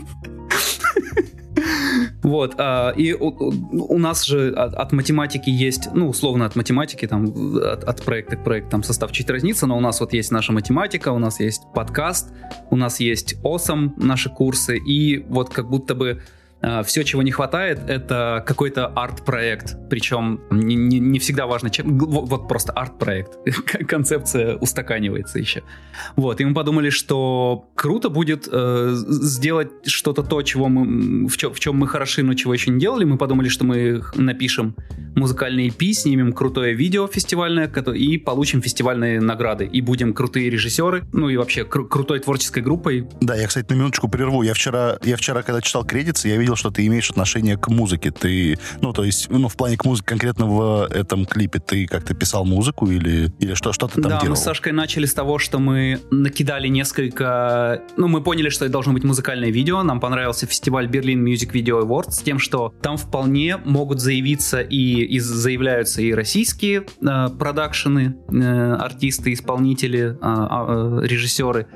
[2.30, 3.34] Вот, а, и у,
[3.72, 7.26] у нас же от, от математики есть, ну, условно от математики, там,
[7.58, 10.54] от, от проекта к проекту там состав чуть разнится, но у нас вот есть наша
[10.54, 12.32] математика, у нас есть подкаст,
[12.70, 16.22] у нас есть ОСАМ, наши курсы, и вот как будто бы
[16.84, 19.78] все, чего не хватает, это какой-то арт-проект.
[19.89, 21.98] Причем не, не, не всегда важно, чем...
[21.98, 23.38] Вот просто арт-проект.
[23.88, 25.63] Концепция устаканивается еще.
[26.15, 31.54] Вот, и мы подумали, что круто будет э, сделать что-то то, чего мы, в, чем,
[31.54, 33.06] в чем мы хороши, но чего еще не делали.
[33.06, 34.76] Мы подумали, что мы напишем
[35.15, 39.65] музыкальные EP, снимем крутое видео фестивальное и получим фестивальные награды.
[39.65, 43.08] И будем крутые режиссеры, ну и вообще кру- крутой творческой группой.
[43.22, 44.43] Да, я, кстати, на минуточку прерву.
[44.43, 47.68] Я вчера, я вчера, когда читал кредиты, я видел видел, что ты имеешь отношение к
[47.68, 48.12] музыке.
[48.12, 52.16] Ты, ну, то есть, ну, в плане к музыке конкретно в этом клипе ты как-то
[52.16, 54.32] писал музыку или, или что, что ты там да, делал?
[54.32, 57.84] мы с Сашкой начали с того, что мы накидали несколько...
[57.98, 59.84] Ну, мы поняли, что это должно быть музыкальное видео.
[59.84, 65.04] Нам понравился фестиваль Berlin Music Video Awards с тем, что там вполне могут заявиться и,
[65.04, 71.68] и заявляются и российские э, продакшены, э, артисты, исполнители, э, э, режиссеры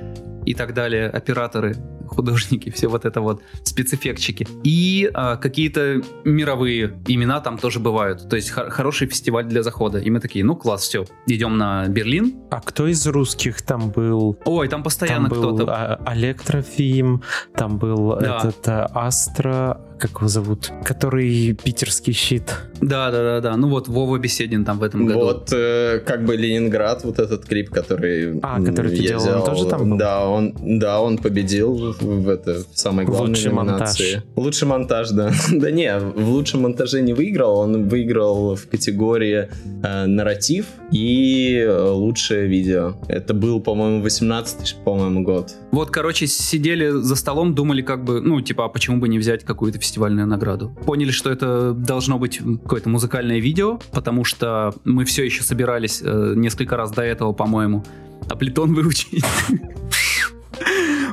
[0.45, 1.75] и так далее, операторы
[2.07, 4.47] художники, все вот это вот, спецэффектчики.
[4.63, 8.29] И а, какие-то мировые имена там тоже бывают.
[8.29, 9.99] То есть хор- хороший фестиваль для захода.
[9.99, 12.35] И мы такие, ну класс, все, идем на Берлин.
[12.51, 14.37] А кто из русских там был?
[14.45, 15.65] Ой, там постоянно там кто-то.
[15.71, 17.21] А- Олег Трофим,
[17.55, 18.37] там был Да.
[18.37, 20.69] этот а, Астра, как его зовут?
[20.83, 22.43] Который питерский щит.
[22.81, 23.57] Да, да, да, да.
[23.57, 25.19] Ну вот Вова Беседин там в этом году.
[25.19, 29.29] Вот э, как бы Ленинград, вот этот клип, который А, который ты я делал, он
[29.29, 29.97] взял, тоже там был?
[29.97, 34.15] Да, он, да, он победил в, в это в самой главной Лучший номинации.
[34.15, 34.23] монтаж.
[34.35, 35.31] Лучший монтаж, да.
[35.53, 39.47] да не, в лучшем монтаже не выиграл, он выиграл в категории
[39.83, 42.95] э, нарратив и э, лучшее видео.
[43.07, 45.53] Это был, по-моему, 18 по-моему, год.
[45.71, 49.43] Вот, короче, сидели за столом, думали как бы, ну, типа, а почему бы не взять
[49.43, 50.69] какую-то фестивальную награду.
[50.85, 56.33] Поняли, что это должно быть какое-то музыкальное видео, потому что мы все еще собирались э,
[56.35, 57.83] несколько раз до этого, по-моему,
[58.27, 59.23] Аплетон выучить.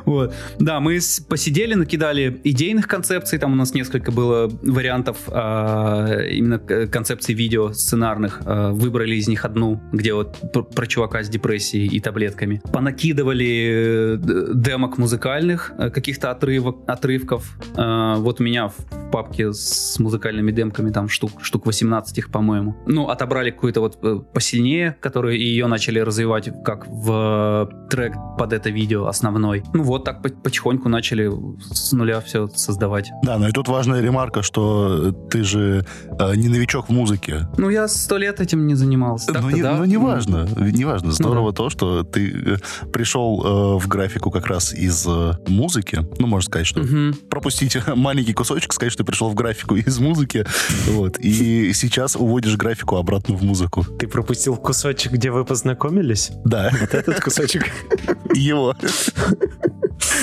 [0.05, 0.33] Вот.
[0.59, 7.35] Да, мы посидели, накидали идейных концепций, там у нас несколько было вариантов а, именно концепций
[7.35, 11.99] видео сценарных, А, выбрали из них одну, где вот пр- про чувака с депрессией и
[11.99, 12.61] таблетками.
[12.71, 14.17] Понакидывали э,
[14.53, 17.57] демок музыкальных, э, каких-то отрывок, отрывков.
[17.75, 18.75] А, Вот у меня в
[19.11, 22.75] папке с музыкальными демками там штук, штук 18 их, по-моему.
[22.87, 28.53] Ну, отобрали какую-то вот э, посильнее, которую ее начали развивать как в э, трек под
[28.53, 29.63] это видео основной.
[29.73, 31.29] Ну вот так по- потихоньку начали
[31.73, 33.11] с нуля все создавать.
[33.23, 35.85] Да, но и тут важная ремарка, что ты же
[36.19, 37.47] э, не новичок в музыке.
[37.57, 39.31] Ну, я сто лет этим не занимался.
[39.33, 39.77] Ну, не, да.
[39.77, 41.11] ну, неважно, неважно.
[41.11, 41.57] Здорово да.
[41.57, 46.05] то, что ты э, пришел э, в графику как раз из э, музыки.
[46.19, 47.13] Ну, можно сказать, что Мгм.
[47.29, 50.45] пропустить маленький кусочек, сказать, что ты пришел в графику из музыки,
[50.87, 53.83] вот, и сейчас уводишь графику обратно в музыку.
[53.99, 56.31] Ты пропустил кусочек, где вы познакомились?
[56.45, 57.65] Да, Вот этот кусочек.
[58.33, 58.75] его.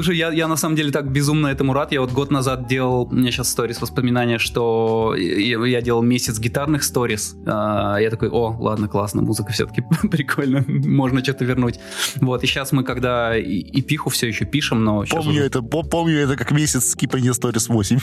[0.00, 1.92] Слушай, я, я на самом деле так безумно этому рад.
[1.92, 6.38] Я вот год назад делал, у меня сейчас сторис воспоминания, что я, я делал месяц
[6.38, 7.36] гитарных сторис.
[7.46, 11.80] А, я такой, о, ладно, классно, музыка все-таки прикольно, можно что-то вернуть.
[12.16, 15.60] Вот, и сейчас мы когда и, и пиху все еще пишем, но Помню уже- это,
[15.60, 17.98] по- помню это как месяц скипания Stories 8.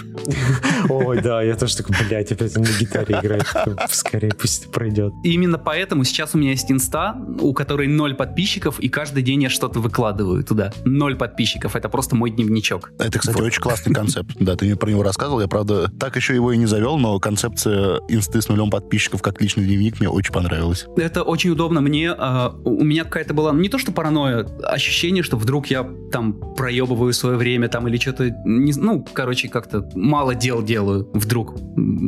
[0.90, 3.48] Ой, да, я тоже такой, блядь, опять на гитаре играет.
[3.52, 5.14] Такой, Скорее пусть это пройдет.
[5.24, 9.42] И именно поэтому сейчас у меня есть инста, у которой ноль подписчиков, и каждый день
[9.42, 10.72] я что-то выкладываю туда.
[10.86, 12.92] Ноль подписчиков, это просто мой дневничок.
[13.00, 14.32] Это, кстати, очень классный концепт.
[14.40, 15.42] Да, ты мне про него рассказывал.
[15.42, 19.42] Я, правда, так еще его и не завел, но концепция инсты с нулем подписчиков как
[19.42, 20.86] личный дневник мне очень понравилась.
[20.98, 21.82] Это очень удобно.
[21.82, 26.34] Мне а, у меня какая-то была не то что паранойя, ощущение, что вдруг я там
[26.56, 31.56] проебываю свое время там или что-то, ну, короче, как-то мало дел делаю вдруг,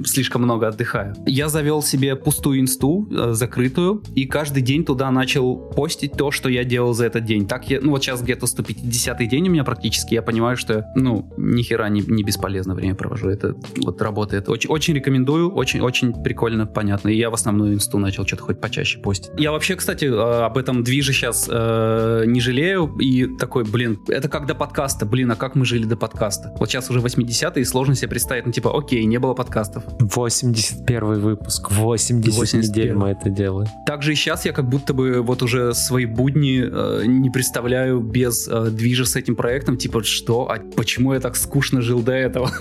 [0.06, 1.16] слишком много отдыхаю.
[1.26, 6.50] Я завел себе пустую инсту, э, закрытую, и каждый день туда начал постить то, что
[6.50, 7.48] я делал за этот день.
[7.48, 11.32] Так я, ну вот сейчас где-то 150 день у меня практически, я понимаю, что ну,
[11.38, 13.30] ни хера не, не бесполезно время провожу.
[13.30, 14.50] Это вот работает.
[14.50, 17.10] Очень, очень рекомендую, очень, очень прикольно, понятно.
[17.10, 19.32] И я в основную инсту начал что-то хоть почаще постить.
[19.38, 22.96] Я вообще, кстати, э, об этом движе сейчас не жалею.
[23.00, 25.06] И такой, блин, это как до подкаста.
[25.06, 26.54] Блин, а как мы жили до подкаста?
[26.60, 29.84] Вот сейчас уже 80-е, и сложно себе представить, ну, типа, окей, не было подкастов.
[30.00, 32.98] 81 выпуск, 80 недель 81.
[32.98, 33.70] мы это делаем.
[33.86, 38.48] Также и сейчас я как будто бы вот уже свои будни э, не представляю без
[38.48, 39.49] э, движа с этим проектом.
[39.78, 40.50] Типа, что?
[40.50, 42.52] А почему я так скучно жил до этого?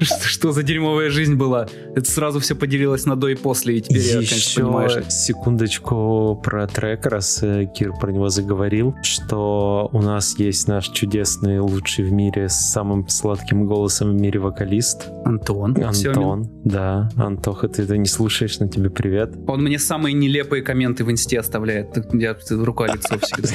[0.00, 1.68] Что, за дерьмовая жизнь была?
[1.94, 5.04] Это сразу все поделилось на до и после, и теперь я, конечно, Еще понимаешь.
[5.08, 11.60] секундочку про трек, раз э, Кир про него заговорил, что у нас есть наш чудесный,
[11.60, 15.08] лучший в мире, с самым сладким голосом в мире вокалист.
[15.24, 15.76] Антон.
[15.94, 16.08] Семин.
[16.08, 17.08] Антон, да.
[17.16, 19.34] Антоха, ты это не слушаешь, но тебе привет.
[19.46, 21.96] Он мне самые нелепые комменты в инсте оставляет.
[22.12, 23.48] Я рука-лицо всегда.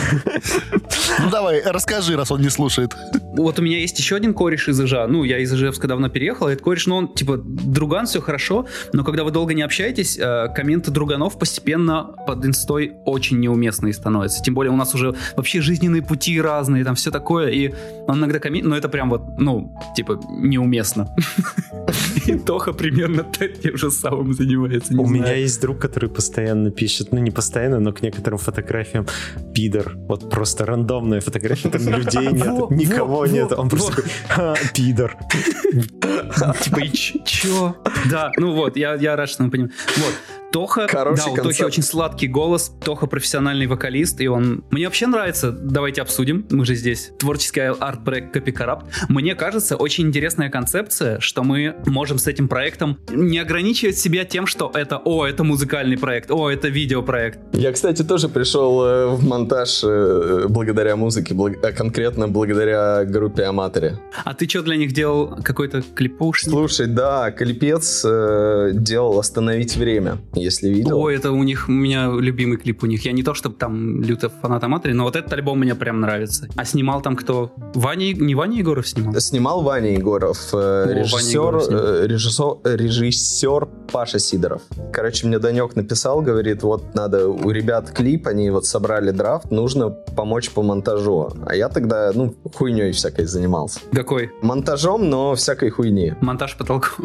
[1.24, 2.96] Ну давай, расскажи, раз он не слушает.
[3.36, 5.08] Вот у меня есть еще один кореш из Ижа.
[5.08, 6.31] Ну, я из Ижевска давно переехал.
[6.40, 10.18] И Этот кореш, ну, он, типа, друган, все хорошо, но когда вы долго не общаетесь,
[10.18, 14.44] э, комменты друганов постепенно под инстой очень неуместные становятся.
[14.44, 17.74] Тем более у нас уже вообще жизненные пути разные, там все такое, и
[18.08, 18.66] он иногда коммент...
[18.66, 21.14] Ну, это прям вот, ну, типа, неуместно.
[22.26, 23.26] И Тоха примерно
[23.62, 24.94] тем же самым занимается.
[24.94, 29.08] У меня есть друг, который постоянно пишет, ну не постоянно, но к некоторым фотографиям
[29.54, 29.94] пидор.
[30.08, 33.52] Вот просто рандомная фотография, там людей нет, никого нет.
[33.54, 35.18] Он просто такой, «Ха, пидор.
[36.62, 36.92] Типа, и
[37.26, 37.76] чё?
[38.10, 39.74] Да, ну вот, я, я рад, что мы понимаем.
[39.98, 40.14] Вот.
[40.52, 41.68] Тоха, Хороший да, у Тохи концепт.
[41.68, 44.64] очень сладкий голос, Тоха профессиональный вокалист, и он...
[44.70, 48.86] Мне вообще нравится, давайте обсудим, мы же здесь, творческий арт-проект Копи Коррапт.
[49.08, 54.46] Мне кажется, очень интересная концепция, что мы можем с этим проектом не ограничивать себя тем,
[54.46, 57.40] что это, о, это музыкальный проект, о, это видеопроект.
[57.54, 63.44] Я, кстати, тоже пришел э, в монтаж э, благодаря музыке, благ- а конкретно благодаря группе
[63.44, 63.94] Аматори.
[64.26, 65.38] А ты что для них делал?
[65.44, 66.44] Какой-то клипуш?
[66.44, 70.98] Слушай, да, Клепец э, делал «Остановить время», если видел.
[71.00, 73.06] Ой, это у них, у меня любимый клип у них.
[73.06, 76.48] Я не то, чтобы там люто фанат Аматори, но вот этот альбом мне прям нравится.
[76.56, 77.52] А снимал там кто?
[77.76, 79.14] Ваня, не Ваня Егоров снимал?
[79.20, 81.84] Снимал Ваня Егоров, э, Ваня режиссер, Егоров снимал.
[81.86, 84.62] э, режиссер, режиссер Паша Сидоров.
[84.94, 89.90] Короче, мне Данек написал, говорит, вот надо у ребят клип, они вот собрали драфт, нужно
[89.90, 91.30] помочь по монтажу.
[91.46, 93.80] А я тогда, ну, хуйней всякой занимался.
[93.92, 94.32] Какой?
[94.42, 96.14] Монтажом, но всякой хуйни.
[96.22, 96.98] Монтаж потолков.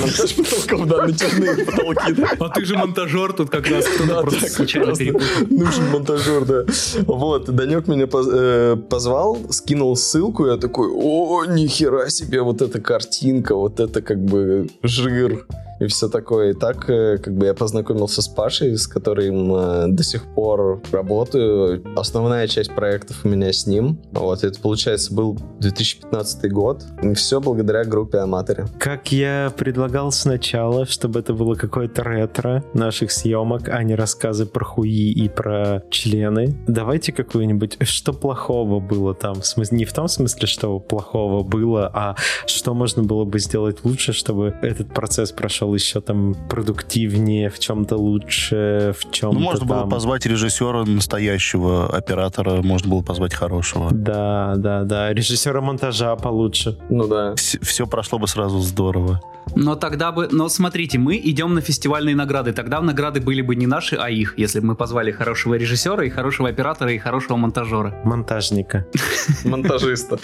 [0.00, 2.24] Монтаж потолков, да, натяжные потолки.
[2.40, 3.86] А ты же монтажер тут как раз.
[3.86, 4.92] кто-то просто случайно.
[5.50, 6.64] Нужен монтажер, да.
[7.06, 13.54] Вот, Данек меня э, позвал, скинул ссылку, я такой, о, нихера себе, вот эта картинка,
[13.54, 15.46] вот это как бы жир
[15.80, 16.50] и все такое.
[16.50, 20.82] И так э, как бы я познакомился с Пашей, с которым э, до сих пор
[20.92, 21.84] работаю.
[21.96, 24.00] Основная часть проектов у меня с ним.
[24.12, 26.84] Вот, это, получается, был 2015 год.
[27.02, 28.64] И все благодаря группе Аматори.
[28.78, 34.64] Как я предлагал сначала, чтобы это было какое-то ретро наших съемок, а не рассказы про
[34.64, 36.56] хуи и про члены.
[36.66, 39.36] Давайте какую-нибудь, что плохого было там.
[39.70, 42.16] Не в том смысле, что плохого было, а
[42.46, 47.96] что можно было бы сделать лучше, чтобы этот процесс прошел еще там продуктивнее, в чем-то
[47.96, 49.88] лучше, в чем-то Ну, можно было там.
[49.88, 53.88] позвать режиссера настоящего, оператора, можно было позвать хорошего.
[53.92, 55.12] Да, да, да.
[55.14, 56.76] Режиссера монтажа получше.
[56.90, 57.34] Ну да.
[57.36, 59.20] Все прошло бы сразу здорово.
[59.56, 60.28] Но тогда бы...
[60.32, 62.52] Но смотрите, мы идем на фестивальные награды.
[62.52, 66.08] Тогда награды были бы не наши, а их, если бы мы позвали хорошего режиссера и
[66.10, 67.94] хорошего оператора и хорошего монтажера.
[68.04, 68.86] Монтажника.
[69.44, 70.18] Монтажиста.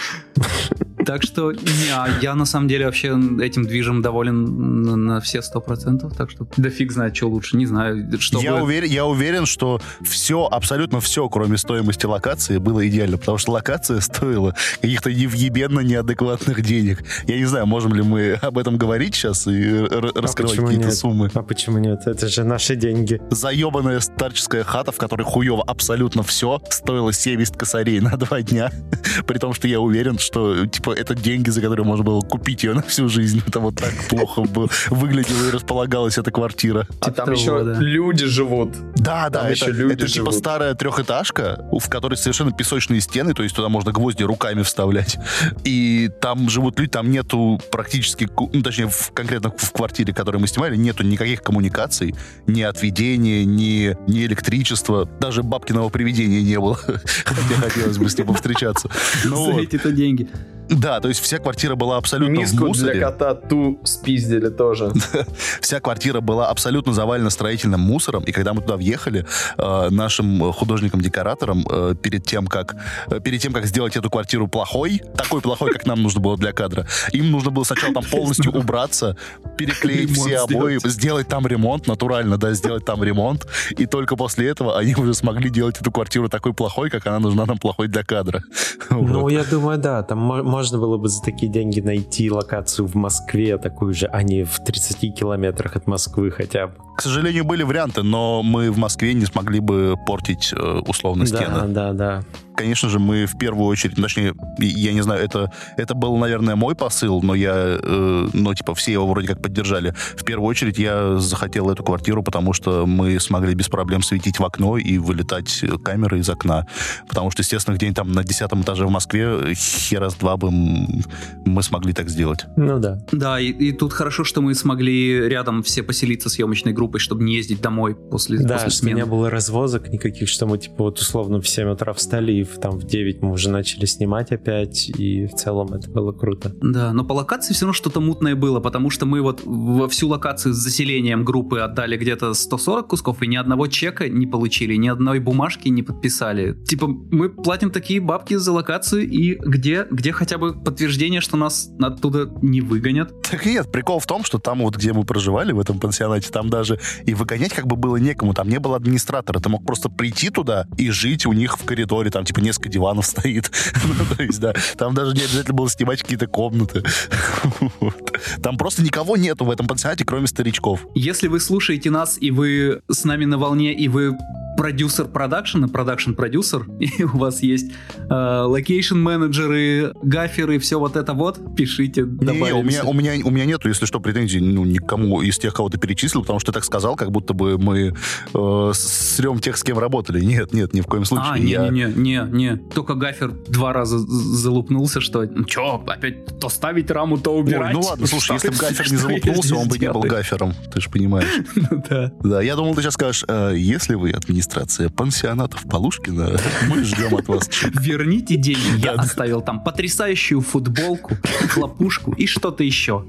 [1.05, 3.09] Так что не, а я на самом деле вообще
[3.41, 6.15] этим движем доволен на, на все сто процентов.
[6.15, 7.57] Так что да фиг знает, что лучше.
[7.57, 12.57] Не знаю, что Я бы- уверен, я уверен, что все, абсолютно все, кроме стоимости локации,
[12.57, 17.03] было идеально, потому что локация стоила каких-то невъебенно неадекватных денег.
[17.27, 20.87] Я не знаю, можем ли мы об этом говорить сейчас и р- раскрывать почему какие-то
[20.89, 20.95] нет?
[20.97, 21.31] суммы.
[21.33, 22.01] А почему нет?
[22.05, 23.21] Это же наши деньги.
[23.31, 28.71] Заебанная старческая хата, в которой хуево абсолютно все, стоила 70 косарей на два дня.
[29.27, 32.73] При том, что я уверен, что типа это деньги, за которые можно было купить ее
[32.73, 33.41] на всю жизнь.
[33.47, 36.87] Это вот так плохо бы выглядела и располагалась эта квартира.
[36.99, 38.73] А Типа там еще люди живут.
[38.95, 43.69] Да, да, это, это типа старая трехэтажка, в которой совершенно песочные стены, то есть туда
[43.69, 45.17] можно гвозди руками вставлять.
[45.63, 50.47] И там живут люди, там нету практически, ну, точнее, в- конкретно в квартире, которую мы
[50.47, 52.15] снимали, нету никаких коммуникаций,
[52.47, 56.75] ни отведения, ни, ни электричества, даже бабкиного привидения не было,
[57.25, 58.89] хотя хотелось бы с ним повстречаться.
[59.25, 59.61] Ну За вот.
[59.61, 60.27] эти-то деньги.
[60.71, 62.99] Да, то есть вся квартира была абсолютно в Миску для мусоре.
[63.01, 64.91] кота ту спиздили тоже.
[65.61, 69.25] Вся квартира была абсолютно завалена строительным мусором, и когда мы туда въехали,
[69.57, 72.75] э, нашим художникам-декораторам э, перед тем, как
[73.07, 76.53] э, перед тем, как сделать эту квартиру плохой, такой плохой, как нам нужно было для
[76.53, 79.17] кадра, им нужно было сначала там полностью убраться,
[79.57, 80.93] переклеить Ремонт все обои, сделать.
[80.95, 85.49] сделать там ремонт, натурально, да, сделать там ремонт, и только после этого они уже смогли
[85.49, 88.41] делать эту квартиру такой плохой, как она нужна нам плохой для кадра.
[88.89, 89.31] Ну, Вот.
[89.31, 90.19] я думаю, да, там
[90.61, 94.59] можно было бы за такие деньги найти локацию в Москве, такую же, а не в
[94.59, 96.75] 30 километрах от Москвы хотя бы.
[97.01, 101.47] К сожалению, были варианты, но мы в Москве не смогли бы портить э, условно стены.
[101.47, 102.23] Да, да, да
[102.61, 106.55] конечно же, мы в первую очередь, ну, точнее, я не знаю, это, это был, наверное,
[106.55, 109.95] мой посыл, но я, э, ну, типа, все его вроде как поддержали.
[110.15, 114.45] В первую очередь я захотел эту квартиру, потому что мы смогли без проблем светить в
[114.45, 116.67] окно и вылетать камеры из окна.
[117.07, 121.63] Потому что, естественно, где-нибудь там на десятом этаже в Москве хера с два бы мы
[121.63, 122.45] смогли так сделать.
[122.57, 122.99] Ну да.
[123.11, 127.35] Да, и, и тут хорошо, что мы смогли рядом все поселиться съемочной группой, чтобы не
[127.35, 128.99] ездить домой после, да, после смены.
[128.99, 132.43] Да, не было развозок никаких, что мы, типа, вот условно в 7 утра встали и
[132.43, 136.53] в, там в 9 мы уже начали снимать опять, и в целом это было круто.
[136.61, 140.07] Да, но по локации все равно что-то мутное было, потому что мы вот во всю
[140.07, 144.87] локацию с заселением группы отдали где-то 140 кусков, и ни одного чека не получили, ни
[144.87, 146.55] одной бумажки не подписали.
[146.65, 151.69] Типа, мы платим такие бабки за локацию, и где, где хотя бы подтверждение, что нас
[151.79, 153.21] оттуда не выгонят?
[153.21, 156.49] Так нет, прикол в том, что там вот, где мы проживали, в этом пансионате, там
[156.49, 160.29] даже и выгонять как бы было некому, там не было администратора, ты мог просто прийти
[160.29, 163.51] туда и жить у них в коридоре, там типа несколько диванов стоит.
[163.83, 166.83] ну, то есть, да, там даже не обязательно было снимать какие-то комнаты.
[168.43, 170.85] Там просто никого нету в этом пансионате, кроме старичков.
[170.95, 174.17] Если вы слушаете нас, и вы с нами на волне, и вы
[174.61, 177.71] продюсер продакшена, продакшн-продюсер, и у вас есть
[178.11, 183.45] локейшн-менеджеры, гаферы, все вот это вот, пишите, Не, не, у меня, у, меня, у меня
[183.45, 186.63] нету, если что, претензий ну, никому из тех, кого ты перечислил, потому что ты так
[186.63, 187.95] сказал, как будто бы мы
[188.35, 190.23] э, срем тех, с кем работали.
[190.23, 191.31] Нет, нет, ни в коем случае.
[191.31, 197.75] А, не-не-не, только гафер два раза залупнулся, что что, опять то ставить раму, то убирать.
[197.75, 200.81] Ой, ну ладно, слушай, если бы гафер не залупнулся, он бы не был гафером, ты
[200.81, 201.29] же понимаешь.
[201.71, 202.11] Ну да.
[202.23, 206.37] Да, я думал, ты сейчас скажешь, «Э, если вы администратор администрация пансионатов Полушкина.
[206.67, 207.49] Мы ждем от вас
[207.79, 208.83] Верните деньги.
[208.83, 211.17] Я оставил там потрясающую футболку,
[211.49, 213.05] хлопушку и что-то еще.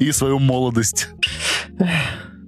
[0.00, 1.08] И свою молодость.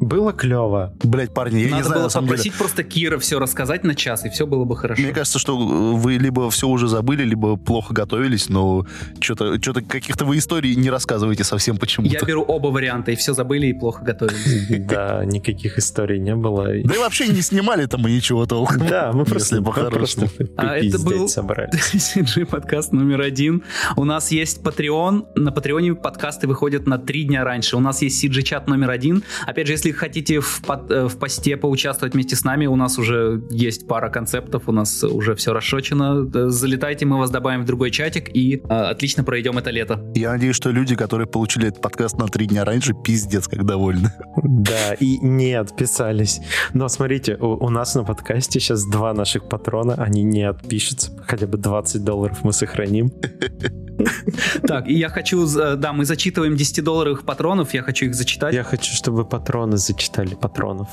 [0.03, 0.93] Было клево.
[1.05, 2.59] Блять, парни, я Надо не знаю, было на самом попросить деле.
[2.59, 5.01] просто Кира все рассказать на час, и все было бы хорошо.
[5.01, 8.85] Мне кажется, что вы либо все уже забыли, либо плохо готовились, но
[9.21, 12.13] что-то что каких-то вы историй не рассказываете совсем почему-то.
[12.13, 14.83] Я беру оба варианта, и все забыли, и плохо готовились.
[14.93, 16.65] Да, никаких историй не было.
[16.65, 18.87] Да и вообще не снимали-то мы ничего толком.
[18.87, 23.63] Да, мы просто просто А это был CG подкаст номер один.
[23.97, 25.27] У нас есть Patreon.
[25.37, 27.77] На Патреоне подкасты выходят на три дня раньше.
[27.77, 29.23] У нас есть CG чат номер один.
[29.47, 32.99] Опять же, если хотите в, под, э, в посте поучаствовать вместе с нами, у нас
[32.99, 36.29] уже есть пара концептов, у нас уже все расшочено.
[36.35, 40.01] Э, залетайте, мы вас добавим в другой чатик и э, отлично пройдем это лето.
[40.15, 44.13] Я надеюсь, что люди, которые получили этот подкаст на три дня раньше, пиздец, как довольны.
[44.45, 46.41] Да, и не отписались.
[46.73, 51.47] Но смотрите, у, у нас на подкасте сейчас два наших патрона, они не отпишутся, хотя
[51.47, 53.11] бы 20 долларов мы сохраним.
[54.67, 58.55] Так, и я хочу, да, мы зачитываем 10-долларовых патронов, я хочу их зачитать.
[58.55, 60.89] Я хочу, чтобы патроны зачитали патронов.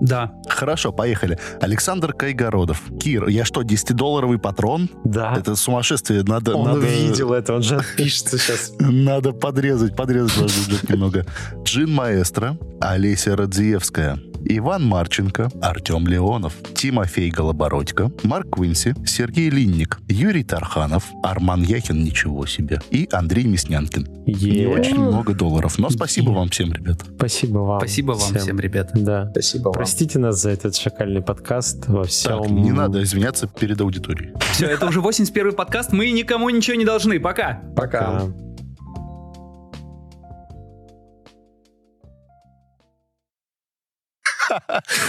[0.00, 0.32] Да.
[0.48, 1.38] Хорошо, поехали.
[1.60, 2.82] Александр Кайгородов.
[3.00, 4.88] Кир, я что, 10-долларовый патрон?
[5.04, 5.36] Да.
[5.36, 6.22] Это сумасшествие.
[6.22, 6.78] Надо, он надо...
[6.78, 8.72] увидел это, он же отпишется сейчас.
[8.78, 11.26] Надо подрезать, подрезать немного.
[11.64, 20.44] Джин Маэстро, Олеся Радзиевская, Иван Марченко, Артем Леонов, Тимофей Голобородько, Марк Квинси, Сергей Линник, Юрий
[20.44, 24.06] Тарханов, Арман Яхин, ничего себе, и Андрей Мяснянкин.
[24.26, 24.50] Yeah.
[24.50, 26.34] Не очень много долларов, но спасибо yeah.
[26.34, 27.00] вам всем, ребят.
[27.16, 27.80] Спасибо вам.
[27.80, 28.90] Спасибо вам всем, всем ребят.
[28.94, 29.28] Да.
[29.30, 29.72] Спасибо вам.
[29.74, 32.42] Простите нас за этот шакальный подкаст во всем.
[32.42, 34.32] Так, не надо извиняться перед аудиторией.
[34.52, 37.20] Все, это уже 81 подкаст, мы никому ничего не должны.
[37.20, 37.62] Пока.
[37.76, 38.20] Пока.
[38.20, 38.49] Пока.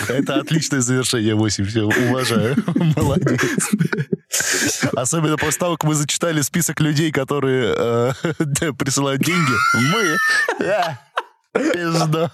[0.08, 1.66] Это отличное завершение 8.
[1.66, 2.56] Все, уважаю.
[2.96, 3.42] Молодец.
[4.96, 8.14] Особенно после того, как мы зачитали список людей, которые э,
[8.78, 9.54] присылают деньги.
[9.92, 10.18] Мы...
[10.66, 10.96] Э,
[11.54, 12.32] пизда.